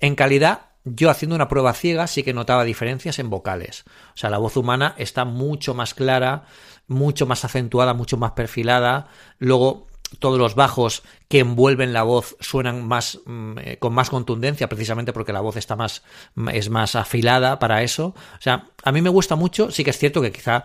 [0.00, 3.84] En calidad, yo haciendo una prueba ciega sí que notaba diferencias en vocales.
[4.14, 6.44] O sea, la voz humana está mucho más clara,
[6.86, 9.08] mucho más acentuada, mucho más perfilada.
[9.38, 9.88] Luego,
[10.20, 15.12] todos los bajos que envuelven la voz suenan más mm, eh, con más contundencia precisamente
[15.12, 16.04] porque la voz está más
[16.52, 19.98] es más afilada para eso o sea a mí me gusta mucho sí que es
[19.98, 20.62] cierto que quizá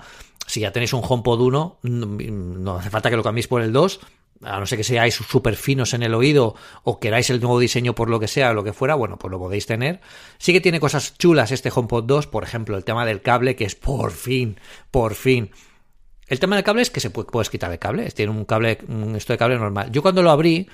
[0.52, 3.72] si ya tenéis un HomePod 1 mm, no hace falta que lo cambiéis por el
[3.72, 4.02] 2
[4.44, 7.96] a no ser que seáis súper finos en el oído o queráis el nuevo diseño
[7.96, 10.02] por lo que sea o lo que fuera, bueno, pues lo podéis tener.
[10.40, 13.66] Sí que tiene cosas chulas este HomePod 2, por ejemplo, el tema del cable, que
[13.66, 15.52] es por fin, por fin,
[16.28, 18.10] el tema del cable es que se puede, puedes quitar el cable.
[18.12, 18.80] Tiene un cable,
[19.16, 19.92] esto de cable normal.
[19.92, 20.68] Yo cuando lo abrí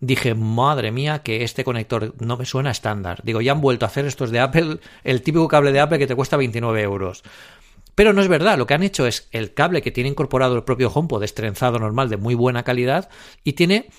[0.00, 3.20] dije, madre mía, que este conector no me suena estándar.
[3.22, 6.08] Digo, ya han vuelto a hacer estos de Apple, el típico cable de Apple que
[6.08, 7.22] te cuesta 29 euros.
[7.94, 10.64] Pero no es verdad, lo que han hecho es el cable que tiene incorporado el
[10.64, 13.10] propio HomePod estrenzado normal de muy buena calidad
[13.44, 13.90] y tiene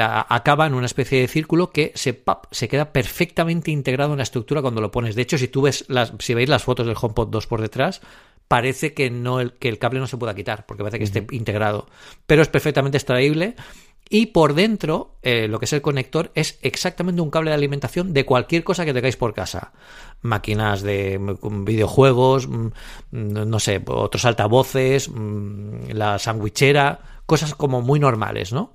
[0.00, 4.18] a- acaba en una especie de círculo que se, pap, se queda perfectamente integrado en
[4.18, 5.14] la estructura cuando lo pones.
[5.14, 8.00] De hecho, si tú ves las, si veis las fotos del HomePod 2 por detrás,
[8.46, 11.26] parece que no el, que el cable no se pueda quitar, porque parece que esté
[11.30, 11.86] integrado.
[12.26, 13.54] Pero es perfectamente extraíble.
[14.12, 18.12] Y por dentro, eh, lo que es el conector es exactamente un cable de alimentación
[18.12, 19.72] de cualquier cosa que tengáis por casa.
[20.20, 22.70] Máquinas de mm, videojuegos, mm,
[23.12, 28.72] no sé, otros altavoces, mm, la sandwichera, cosas como muy normales, ¿no?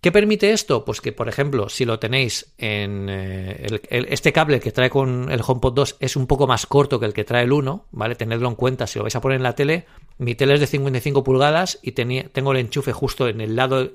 [0.00, 0.84] ¿Qué permite esto?
[0.84, 4.90] Pues que, por ejemplo, si lo tenéis en eh, el- el- este cable que trae
[4.90, 7.86] con el HomePod 2 es un poco más corto que el que trae el 1,
[7.90, 8.14] ¿vale?
[8.14, 9.86] Tenedlo en cuenta si lo vais a poner en la tele.
[10.18, 13.90] Mi tele es de 55 pulgadas y tenía- tengo el enchufe justo en el lado,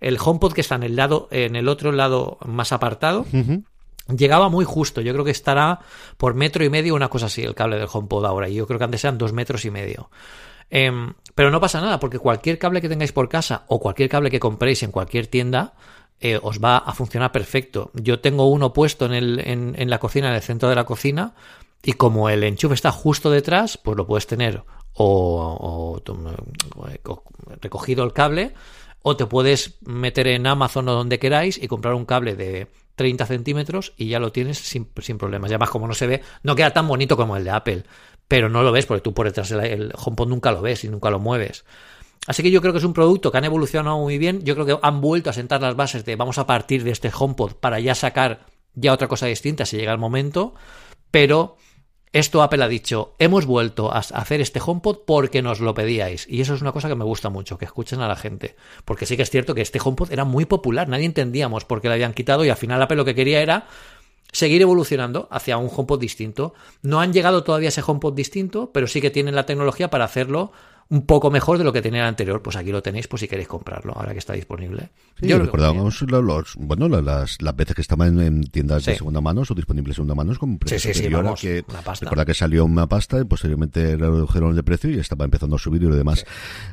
[0.00, 3.26] el HomePod que está en el lado, en el otro lado más apartado.
[4.16, 5.78] Llegaba muy justo, yo creo que estará
[6.16, 8.78] por metro y medio, una cosa así, el cable del HomePod ahora, y yo creo
[8.78, 10.10] que antes eran dos metros y medio.
[10.74, 14.30] Em, pero no pasa nada, porque cualquier cable que tengáis por casa o cualquier cable
[14.30, 15.74] que compréis en cualquier tienda
[16.18, 17.90] eh, os va a funcionar perfecto.
[17.92, 20.84] Yo tengo uno puesto en, el, en, en la cocina, en el centro de la
[20.84, 21.34] cocina,
[21.82, 24.64] y como el enchufe está justo detrás, pues lo puedes tener
[24.94, 26.00] o,
[27.60, 28.54] recogido el cable,
[29.02, 33.26] o te puedes meter en Amazon o donde queráis y comprar un cable de 30
[33.26, 35.50] centímetros y ya lo tienes sin, sin problemas.
[35.50, 37.84] Y además, como no se ve, no queda tan bonito como el de Apple,
[38.32, 40.88] pero no lo ves porque tú por detrás del el HomePod nunca lo ves y
[40.88, 41.66] nunca lo mueves.
[42.26, 44.42] Así que yo creo que es un producto que han evolucionado muy bien.
[44.42, 47.12] Yo creo que han vuelto a sentar las bases de vamos a partir de este
[47.14, 50.54] HomePod para ya sacar ya otra cosa distinta si llega el momento.
[51.10, 51.58] Pero
[52.14, 56.26] esto Apple ha dicho, hemos vuelto a hacer este HomePod porque nos lo pedíais.
[56.26, 58.56] Y eso es una cosa que me gusta mucho, que escuchen a la gente.
[58.86, 61.88] Porque sí que es cierto que este HomePod era muy popular, nadie entendíamos por qué
[61.88, 63.66] lo habían quitado y al final Apple lo que quería era
[64.32, 66.54] seguir evolucionando hacia un HomePod distinto.
[66.82, 70.04] No han llegado todavía a ese HomePod distinto, pero sí que tienen la tecnología para
[70.04, 70.52] hacerlo
[70.92, 73.26] un poco mejor de lo que tenía el anterior, pues aquí lo tenéis por si
[73.26, 74.90] queréis comprarlo, ahora que está disponible.
[75.18, 79.40] Sí, Yo recordamos los, bueno, las, las veces que estaban en tiendas de segunda mano
[79.40, 81.64] o disponibles de segunda mano con precio sí, sí, superior que
[81.98, 85.82] recuerda que salió una pasta y posteriormente redujeron de precio y estaba empezando a subir
[85.82, 86.26] y lo demás.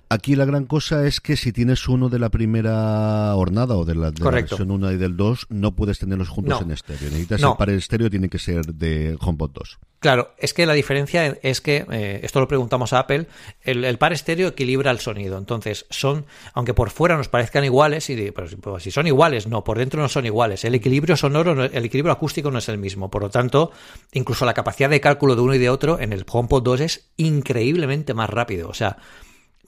[0.09, 3.95] Aquí la gran cosa es que si tienes uno de la primera hornada o de
[3.95, 7.09] la, de la versión 1 y del 2, no puedes tenerlos juntos en estéreo.
[7.09, 9.79] Necesitas el par estéreo, tiene que ser de HomePod 2.
[9.99, 13.27] Claro, es que la diferencia es que, eh, esto lo preguntamos a Apple,
[13.61, 15.37] el, el, par estéreo equilibra el sonido.
[15.37, 19.63] Entonces, son, aunque por fuera nos parezcan iguales, y pues, pues, si son iguales, no,
[19.63, 20.63] por dentro no son iguales.
[20.65, 23.09] El equilibrio sonoro, el equilibrio acústico no es el mismo.
[23.09, 23.71] Por lo tanto,
[24.13, 27.11] incluso la capacidad de cálculo de uno y de otro en el HomePod 2 es
[27.17, 28.69] increíblemente más rápido.
[28.69, 28.97] O sea,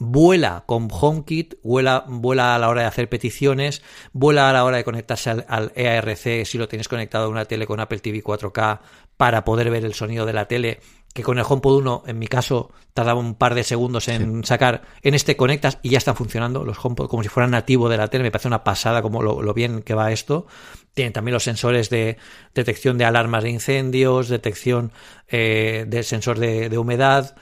[0.04, 3.84] vuela con HomeKit, vuela, vuela a la hora de hacer peticiones,
[4.14, 7.46] vuela a la hora de conectarse al, al EARC si lo tienes conectado a una
[7.46, 8.80] tele con Apple TV 4K
[9.16, 10.80] para poder ver el sonido de la tele,
[11.14, 14.84] que con el HomePod 1, en mi caso, tardaba un par de segundos en sacar.
[15.02, 18.08] En este conectas y ya están funcionando los HomePod como si fueran nativo de la
[18.08, 18.24] tele.
[18.24, 20.48] Me parece una pasada como lo, bien que va esto.
[20.94, 22.18] Tienen también los sensores de
[22.54, 24.92] detección de alarmas de incendios, detección
[25.28, 27.36] eh, del sensor de, de humedad.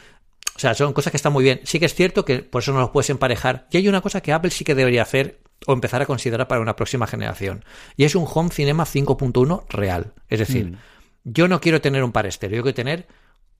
[0.55, 1.61] O sea, son cosas que están muy bien.
[1.63, 3.67] Sí que es cierto que por eso no los puedes emparejar.
[3.72, 6.61] Y hay una cosa que Apple sí que debería hacer o empezar a considerar para
[6.61, 7.63] una próxima generación.
[7.97, 10.13] Y es un Home Cinema 5.1 real.
[10.28, 10.78] Es decir, mm
[11.24, 13.07] yo no quiero tener un par estéreo, yo quiero tener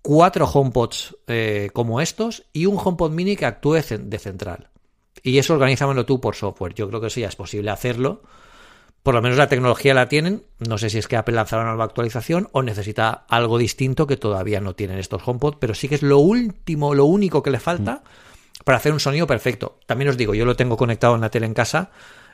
[0.02, 4.70] cuatro HomePods eh, como estos y un HomePod mini que actúe de central.
[5.22, 6.74] Y eso organízamelo tú por software.
[6.74, 8.24] Yo creo que sí es posible hacerlo.
[9.04, 10.44] Por lo menos la tecnología la tienen.
[10.60, 14.18] No sé si es que Apple lanzará una nueva actualización o necesita algo distinto que
[14.18, 17.60] todavía no tienen estos HomePod, pero sí que es lo último, lo único que le
[17.60, 18.04] falta
[18.66, 19.80] para hacer un sonido perfecto.
[19.86, 21.92] También os digo, yo lo tengo conectado en la tele en casa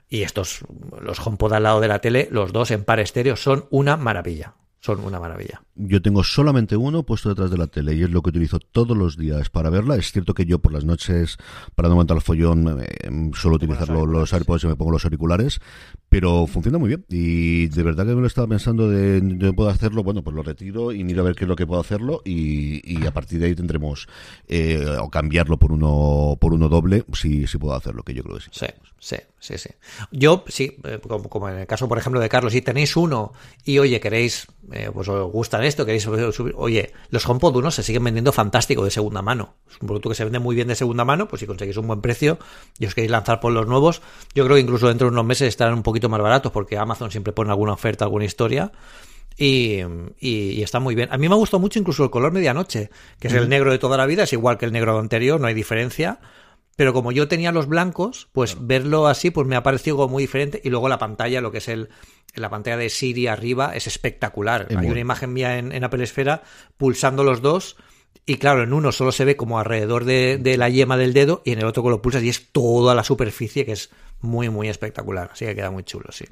[0.09, 0.61] y estos,
[1.01, 4.55] los HomePod al lado de la tele, los dos en par estéreo, son una maravilla
[4.86, 5.64] son una maravilla.
[5.74, 8.96] Yo tengo solamente uno puesto detrás de la tele y es lo que utilizo todos
[8.96, 9.96] los días para verla.
[9.96, 11.38] Es cierto que yo por las noches,
[11.74, 15.60] para no aguantar el follón, eh, suelo utilizar los, AirPods y me pongo los auriculares,
[16.08, 17.04] pero funciona muy bien.
[17.10, 20.44] Y de verdad que me lo estaba pensando de, de puedo hacerlo, bueno, pues lo
[20.44, 23.48] retiro y miro a ver qué es lo que puedo hacerlo y, a partir de
[23.48, 24.08] ahí tendremos
[24.48, 28.38] eh, o cambiarlo por uno por uno doble si, si puedo hacerlo, que yo creo
[28.38, 28.50] que sí.
[28.52, 28.68] Sí,
[29.06, 29.70] sí, sí, sí.
[30.12, 33.34] Yo, sí, eh, como, como en el caso, por ejemplo, de Carlos, si tenéis uno
[33.64, 36.53] y, oye, queréis eh, pues os gustan esto, queréis subir.
[36.58, 39.58] Oye, los HomePod 1 se siguen vendiendo fantástico de segunda mano.
[39.70, 41.86] Es un producto que se vende muy bien de segunda mano, pues si conseguís un
[41.86, 42.39] buen precio
[42.80, 44.01] y os queréis lanzar por los nuevos,
[44.34, 47.12] yo creo que incluso dentro de unos meses estarán un poquito más baratos porque Amazon
[47.12, 48.72] siempre pone alguna oferta, alguna historia.
[49.38, 49.82] Y,
[50.20, 51.10] y, está muy bien.
[51.12, 52.89] A mí me ha gustado mucho incluso el color medianoche,
[53.20, 55.47] que es el negro de toda la vida, es igual que el negro anterior, no
[55.47, 56.20] hay diferencia.
[56.76, 60.23] Pero como yo tenía los blancos, pues verlo así, pues me ha parecido algo muy
[60.23, 60.61] diferente.
[60.63, 61.89] Y luego la pantalla, lo que es el,
[62.34, 64.67] la pantalla de Siri arriba, es espectacular.
[64.76, 66.43] Hay una imagen mía en, Apple Esfera
[66.78, 67.78] pulsando los dos.
[68.26, 71.41] Y claro, en uno solo se ve como alrededor de, de, la yema del dedo
[71.45, 74.67] y en el otro lo pulsas y es toda la superficie que es muy, muy
[74.67, 75.30] espectacular.
[75.32, 76.26] Así que queda muy chulo, sí.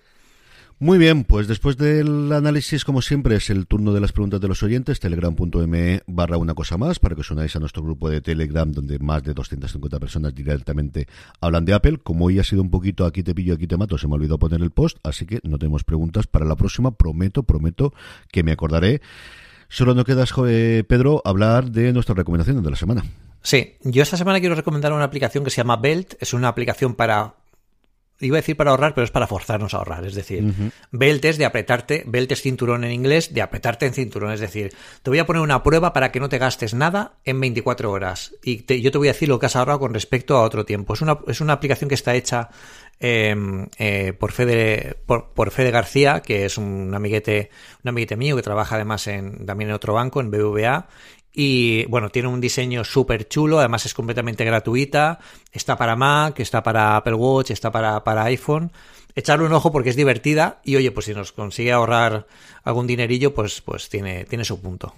[0.79, 4.47] Muy bien, pues después del análisis, como siempre, es el turno de las preguntas de
[4.49, 8.19] los oyentes, telegram.me barra una cosa más, para que os unáis a nuestro grupo de
[8.19, 11.07] Telegram, donde más de 250 personas directamente
[11.39, 11.99] hablan de Apple.
[12.03, 14.15] Como hoy ha sido un poquito aquí te pillo, aquí te mato, se me ha
[14.15, 16.91] olvidado poner el post, así que no tenemos preguntas para la próxima.
[16.91, 17.93] Prometo, prometo
[18.31, 19.01] que me acordaré.
[19.69, 23.03] Solo no quedas, Pedro, hablar de nuestras recomendaciones de la semana.
[23.41, 26.15] Sí, yo esta semana quiero recomendar una aplicación que se llama Belt.
[26.19, 27.35] Es una aplicación para
[28.23, 30.05] iba a decir para ahorrar, pero es para forzarnos a ahorrar.
[30.05, 30.43] Es decir,
[30.91, 34.31] belt es de apretarte, belt es cinturón en inglés, de apretarte en cinturón.
[34.31, 37.39] Es decir, te voy a poner una prueba para que no te gastes nada en
[37.39, 38.35] 24 horas.
[38.43, 40.93] Y yo te voy a decir lo que has ahorrado con respecto a otro tiempo.
[40.93, 42.49] Es una, es una aplicación que está hecha
[42.99, 47.49] em, eh, por, Fede, por, por, Fede García, que es un amiguete,
[47.83, 50.87] un amiguete mío que trabaja además en, también en otro banco, en BBVA,
[51.33, 55.19] y bueno, tiene un diseño súper chulo, además es completamente gratuita,
[55.51, 58.71] está para Mac, está para Apple Watch, está para, para iPhone
[59.15, 62.27] echarle un ojo porque es divertida y oye, pues si nos consigue ahorrar
[62.63, 64.93] algún dinerillo, pues, pues tiene, tiene su punto.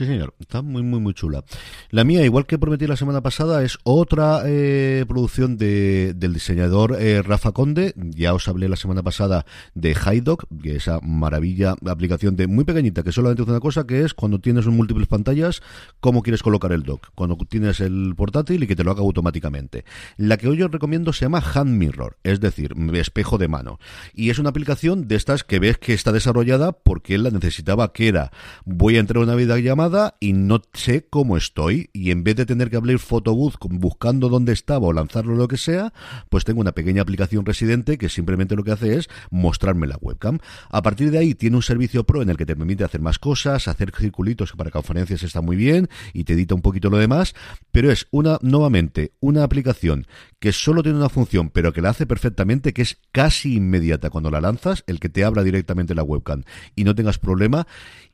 [0.00, 0.32] Sí, señor.
[0.40, 1.44] Está muy, muy, muy chula.
[1.90, 6.96] La mía, igual que prometí la semana pasada, es otra eh, producción de, del diseñador
[6.98, 7.92] eh, Rafa Conde.
[7.96, 9.44] Ya os hablé la semana pasada
[9.74, 13.86] de HiDoc, que es esa maravilla aplicación de muy pequeñita, que solamente hace una cosa,
[13.86, 15.60] que es cuando tienes múltiples pantallas,
[16.00, 17.08] cómo quieres colocar el dock.
[17.14, 19.84] Cuando tienes el portátil y que te lo haga automáticamente.
[20.16, 23.78] La que hoy os recomiendo se llama Hand Mirror, es decir, espejo de mano.
[24.14, 27.92] Y es una aplicación de estas que ves que está desarrollada porque él la necesitaba,
[27.92, 28.32] que era,
[28.64, 29.89] voy a entrar a una vida llamada
[30.20, 34.52] y no sé cómo estoy y en vez de tener que abrir Photobooth buscando dónde
[34.52, 35.92] estaba o lanzarlo lo que sea,
[36.28, 40.38] pues tengo una pequeña aplicación residente que simplemente lo que hace es mostrarme la webcam.
[40.70, 43.18] A partir de ahí tiene un servicio pro en el que te permite hacer más
[43.18, 46.98] cosas, hacer circulitos que para conferencias está muy bien y te edita un poquito lo
[46.98, 47.34] demás,
[47.72, 50.06] pero es una nuevamente una aplicación
[50.38, 54.30] que solo tiene una función, pero que la hace perfectamente, que es casi inmediata cuando
[54.30, 56.44] la lanzas, el que te abra directamente la webcam
[56.76, 57.66] y no tengas problema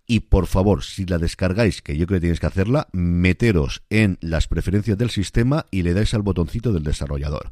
[0.06, 4.18] y por favor, si la descargáis, que yo creo que tienes que hacerla, meteros en
[4.20, 7.50] las preferencias del sistema y le dais al botoncito del desarrollador.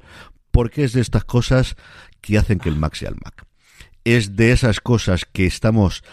[0.51, 1.77] Porque es de estas cosas
[2.21, 3.47] que hacen que el Mac sea el Mac.
[4.05, 6.05] Es de esas cosas que estamos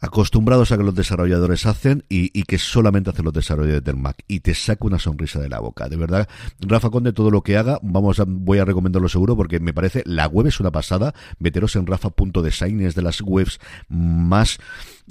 [0.00, 4.40] acostumbrados a que los desarrolladores hacen y, que solamente hacen los desarrolladores del Mac y
[4.40, 5.88] te saca una sonrisa de la boca.
[5.88, 6.28] De verdad,
[6.60, 10.02] Rafa Conde, todo lo que haga, vamos a, voy a recomendarlo seguro porque me parece,
[10.04, 11.14] la web es una pasada.
[11.38, 14.58] Meteros en rafa.design, es de las webs más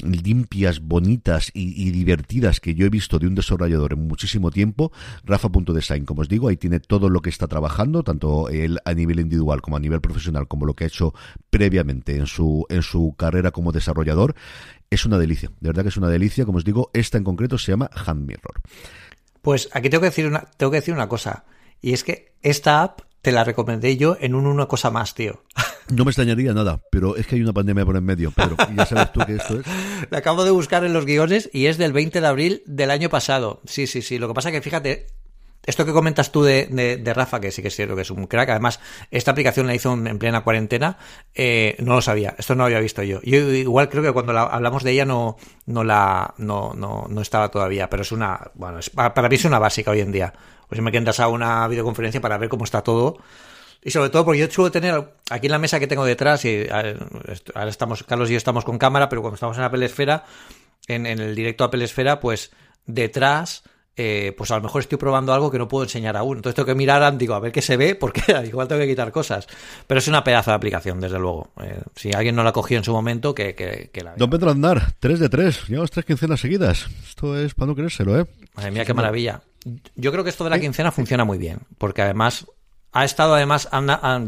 [0.01, 4.91] limpias, bonitas y, divertidas que yo he visto de un desarrollador en muchísimo tiempo.
[5.23, 9.19] Rafa.design, como os digo, ahí tiene todo lo que está trabajando, tanto él a nivel
[9.19, 11.13] individual como a nivel profesional, como lo que ha hecho
[11.49, 14.35] previamente en su, en su carrera como desarrollador.
[14.89, 16.45] Es una delicia, de verdad que es una delicia.
[16.45, 18.61] Como os digo, esta en concreto se llama Hand Mirror.
[19.41, 21.45] Pues aquí tengo que decir una, tengo que decir una cosa.
[21.81, 25.41] Y es que esta app te la recomendé yo en un una cosa más, tío.
[25.89, 28.85] No me extrañaría nada, pero es que hay una pandemia por en medio, pero ya
[28.85, 29.65] sabes tú que esto es.
[30.11, 33.09] La acabo de buscar en los guiones y es del 20 de abril del año
[33.09, 33.61] pasado.
[33.65, 34.17] Sí, sí, sí.
[34.17, 35.07] Lo que pasa es que fíjate,
[35.65, 38.27] esto que comentas tú de, de, Rafa, que sí que es cierto que es un
[38.27, 38.79] crack, además,
[39.11, 40.97] esta aplicación la hizo en, plena cuarentena,
[41.33, 43.21] eh, no lo sabía, esto no lo había visto yo.
[43.23, 47.49] Yo igual creo que cuando hablamos de ella no, no la, no, no, no estaba
[47.49, 50.33] todavía, pero es una, bueno, para mí es una básica hoy en día.
[50.67, 53.19] Pues me quedas a una videoconferencia para ver cómo está todo
[53.83, 56.67] y sobre todo porque yo suelo tener aquí en la mesa que tengo detrás, y
[56.69, 60.23] ahora estamos, Carlos y yo estamos con cámara, pero cuando estamos en Apple Esfera,
[60.87, 62.51] en, el directo Apple Esfera, pues
[62.85, 63.63] detrás,
[63.95, 66.37] eh, pues a lo mejor estoy probando algo que no puedo enseñar aún.
[66.37, 69.11] Entonces tengo que mirar, digo, a ver qué se ve, porque igual tengo que quitar
[69.11, 69.47] cosas.
[69.85, 71.51] Pero es una pedazo de aplicación, desde luego.
[71.61, 74.93] Eh, si alguien no la cogió en su momento, que, que, la Don Pedro Andar,
[74.99, 75.67] 3 de 3.
[75.67, 76.87] Llevamos tres quincenas seguidas.
[77.07, 78.25] Esto es para no creérselo, ¿eh?
[78.55, 79.41] Madre mía, qué maravilla.
[79.95, 82.47] Yo creo que esto de la quincena funciona muy bien, porque además
[82.95, 83.67] ha estado además,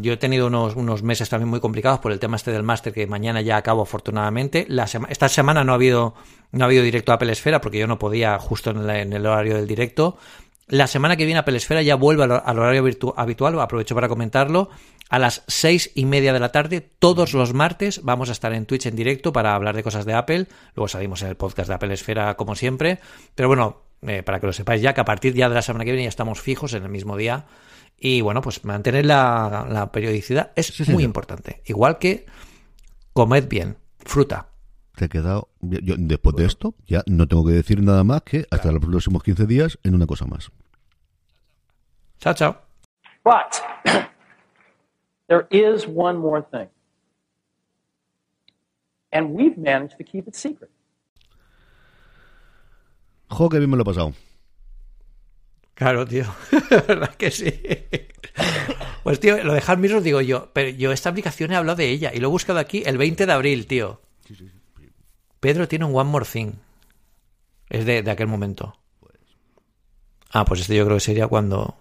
[0.02, 2.92] yo he tenido unos, unos, meses también muy complicados por el tema este del máster
[2.94, 4.66] que mañana ya acabo afortunadamente.
[4.68, 6.16] La esta semana no ha habido
[6.52, 9.56] no ha habido directo a Apple Esfera porque yo no podía justo en, el horario
[9.56, 10.18] del directo.
[10.68, 12.84] La semana que viene Apple Esfera ya vuelve al, horario
[13.16, 14.70] habitual, aprovecho para comentarlo.
[15.10, 18.66] A las seis y media de la tarde, todos los martes, vamos a estar en
[18.66, 20.48] Twitch en directo para hablar de cosas de Apple.
[20.76, 23.00] Luego salimos en el podcast de Apple Esfera como siempre.
[23.36, 25.86] Pero bueno, eh, para que lo sepáis ya, que a partir ya de la semana
[25.86, 27.46] que viene ya estamos fijos en el mismo día
[27.98, 31.62] y bueno, pues mantener la, periodicidad es muy importante.
[31.66, 32.26] Igual que
[33.14, 34.50] comed bien, fruta.
[34.96, 35.50] Te he quedado.
[35.62, 39.24] Yo, después de esto, ya no tengo que decir nada más que hasta los próximos
[39.24, 40.52] 15 días en una cosa más.
[42.20, 42.58] Chao, chao.
[43.24, 43.62] But
[45.28, 46.70] there is one more thing.
[49.12, 50.70] And we've managed to keep it secret.
[53.30, 54.14] Jo, que bien me lo he pasado.
[55.74, 56.26] Claro, tío.
[56.88, 57.52] ¿Verdad que sí?
[59.04, 62.12] Pues, tío, lo de Hard digo yo, pero yo esta aplicación he hablado de ella
[62.14, 64.02] y lo he buscado aquí el 20 de abril, tío.
[65.46, 66.54] Pedro tiene un One More Thing.
[67.70, 68.76] Es de, aquel momento.
[70.32, 71.76] Ah, pues este yo creo que sería cuando...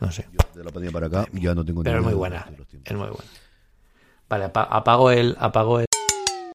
[0.00, 0.26] No sé.
[0.54, 2.50] de la pandemia para acá ya no tengo Pero es muy buena.
[2.84, 3.30] Es muy buena.
[4.28, 5.36] Vale, apago el...
[5.38, 5.86] Apago el...